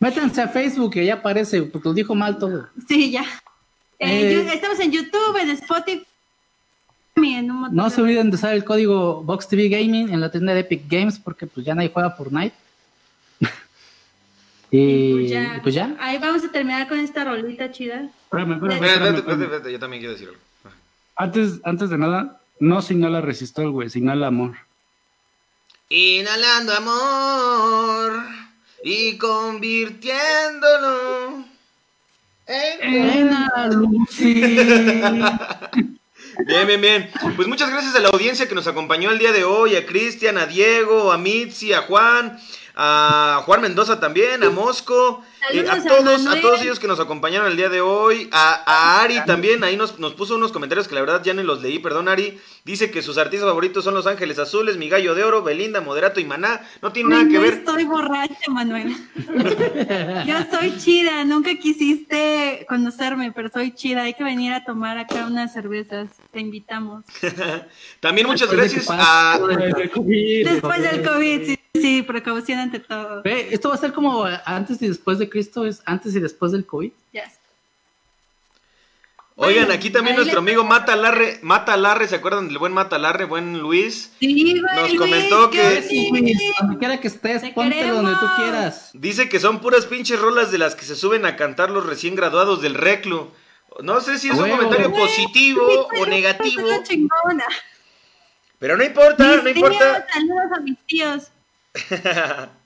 [0.00, 2.68] Métanse a Facebook que ya aparece, porque lo dijo mal todo.
[2.88, 3.22] sí, ya.
[3.98, 6.04] Eh, Eh, yo- estamos en YouTube, en Spotify.
[7.16, 10.30] en un montón No se olviden de usar el código Box TV Gaming en la
[10.30, 12.54] tienda de Epic Games porque pues ya nadie juega Fortnite.
[14.70, 15.56] y Pues ya.
[15.56, 15.96] y pues ya.
[16.00, 18.08] Ahí vamos a terminar con esta rolita chida.
[18.24, 19.18] Espérame, espérame, Espérate, espérame, espérate, espérame.
[19.18, 20.40] espérate, espérate, yo también quiero decir algo.
[21.16, 24.56] Antes, antes de nada, no señala resistor, güey, señala amor.
[25.88, 28.24] Inhalando amor
[28.84, 31.44] y convirtiéndolo
[32.46, 33.30] en...
[33.70, 34.34] Lucy.
[36.46, 37.10] Bien, bien, bien.
[37.36, 40.36] Pues muchas gracias a la audiencia que nos acompañó el día de hoy, a Cristian,
[40.36, 42.38] a Diego, a Mitzi, a Juan,
[42.74, 47.48] a Juan Mendoza también, a Mosco, eh, a todos, a todos ellos que nos acompañaron
[47.48, 50.94] el día de hoy, a, a Ari también, ahí nos, nos puso unos comentarios que
[50.94, 54.06] la verdad ya ni los leí, perdón Ari, dice que sus artistas favoritos son Los
[54.06, 57.40] Ángeles Azules, Mi Gallo de Oro, Belinda, Moderato y Maná, no tiene nada que no
[57.42, 57.54] ver.
[57.54, 58.94] estoy borracha, Manuel.
[60.26, 64.02] Yo soy chida, nunca quisiste conocerme, pero soy chida.
[64.02, 66.08] Hay que venir a tomar acá unas cervezas.
[66.30, 67.04] Te invitamos.
[68.00, 69.38] También muchas Después gracias a...
[70.44, 73.22] Después del COVID, sí, sí, precaución ante todo.
[73.22, 76.52] Ve, Esto va a ser como antes y después de Cristo, es antes y después
[76.52, 76.92] del COVID.
[77.12, 77.24] Ya.
[79.36, 82.72] Oigan, Bueno, aquí también nuestro le- amigo Mata Larre, Mata Larre, ¿se acuerdan del buen
[82.72, 84.12] Mata Larre, buen Luis?
[84.20, 84.62] Sí, güey,
[84.92, 86.38] Nos comentó que- Sí, bonito.
[86.38, 88.90] Luis, donde quiera que estés, Te ponte donde tú quieras.
[88.94, 92.14] Dice que son puras pinches rolas de las que se suben a cantar los recién
[92.14, 93.28] graduados del reclu.
[93.82, 97.44] No sé si es un comentario positivo sí, o pero negativo, es una chingona.
[98.60, 100.06] pero no importa, Mis no tíos, importa.
[100.14, 101.30] Saludos a mis tíos.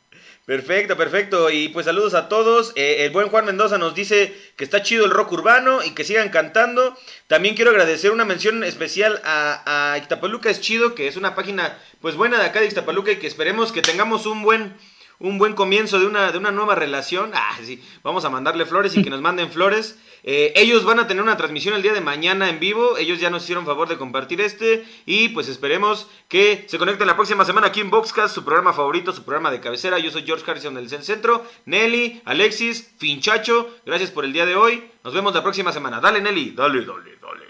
[0.49, 1.51] Perfecto, perfecto.
[1.51, 2.73] Y pues saludos a todos.
[2.75, 6.05] Eh, el buen Juan Mendoza nos dice que está chido el rock urbano y que
[6.05, 6.97] sigan cantando.
[7.27, 12.17] También quiero agradecer una mención especial a, a es chido, que es una página pues
[12.17, 14.75] buena de acá de Ixtapaluca y que esperemos que tengamos un buen
[15.21, 17.31] un buen comienzo de una, de una nueva relación.
[17.35, 19.99] Ah, sí, vamos a mandarle flores y que nos manden flores.
[20.25, 22.97] Eh, ellos van a tener una transmisión el día de mañana en vivo.
[22.99, 24.85] Ellos ya nos hicieron favor de compartir este.
[25.07, 29.13] Y pues esperemos que se conecten la próxima semana aquí en Boxcast, su programa favorito,
[29.13, 29.99] su programa de cabecera.
[29.99, 31.45] Yo soy George Harrison del Centro.
[31.67, 34.91] Nelly, Alexis, Finchacho, gracias por el día de hoy.
[35.05, 36.01] Nos vemos la próxima semana.
[36.01, 36.51] Dale, Nelly.
[36.51, 37.45] Dale, dale, dale.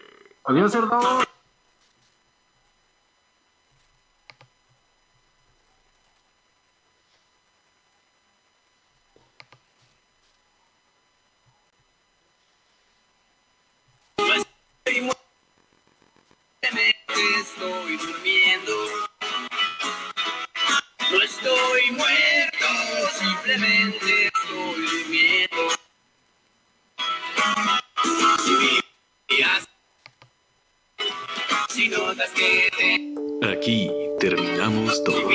[0.44, 1.28] Adiós, cerdo.
[17.58, 18.72] Estoy durmiendo.
[21.10, 22.66] No estoy muerto,
[23.18, 25.68] simplemente estoy durmiendo.
[31.68, 33.90] Si notas que te Aquí
[34.20, 35.34] terminamos todos.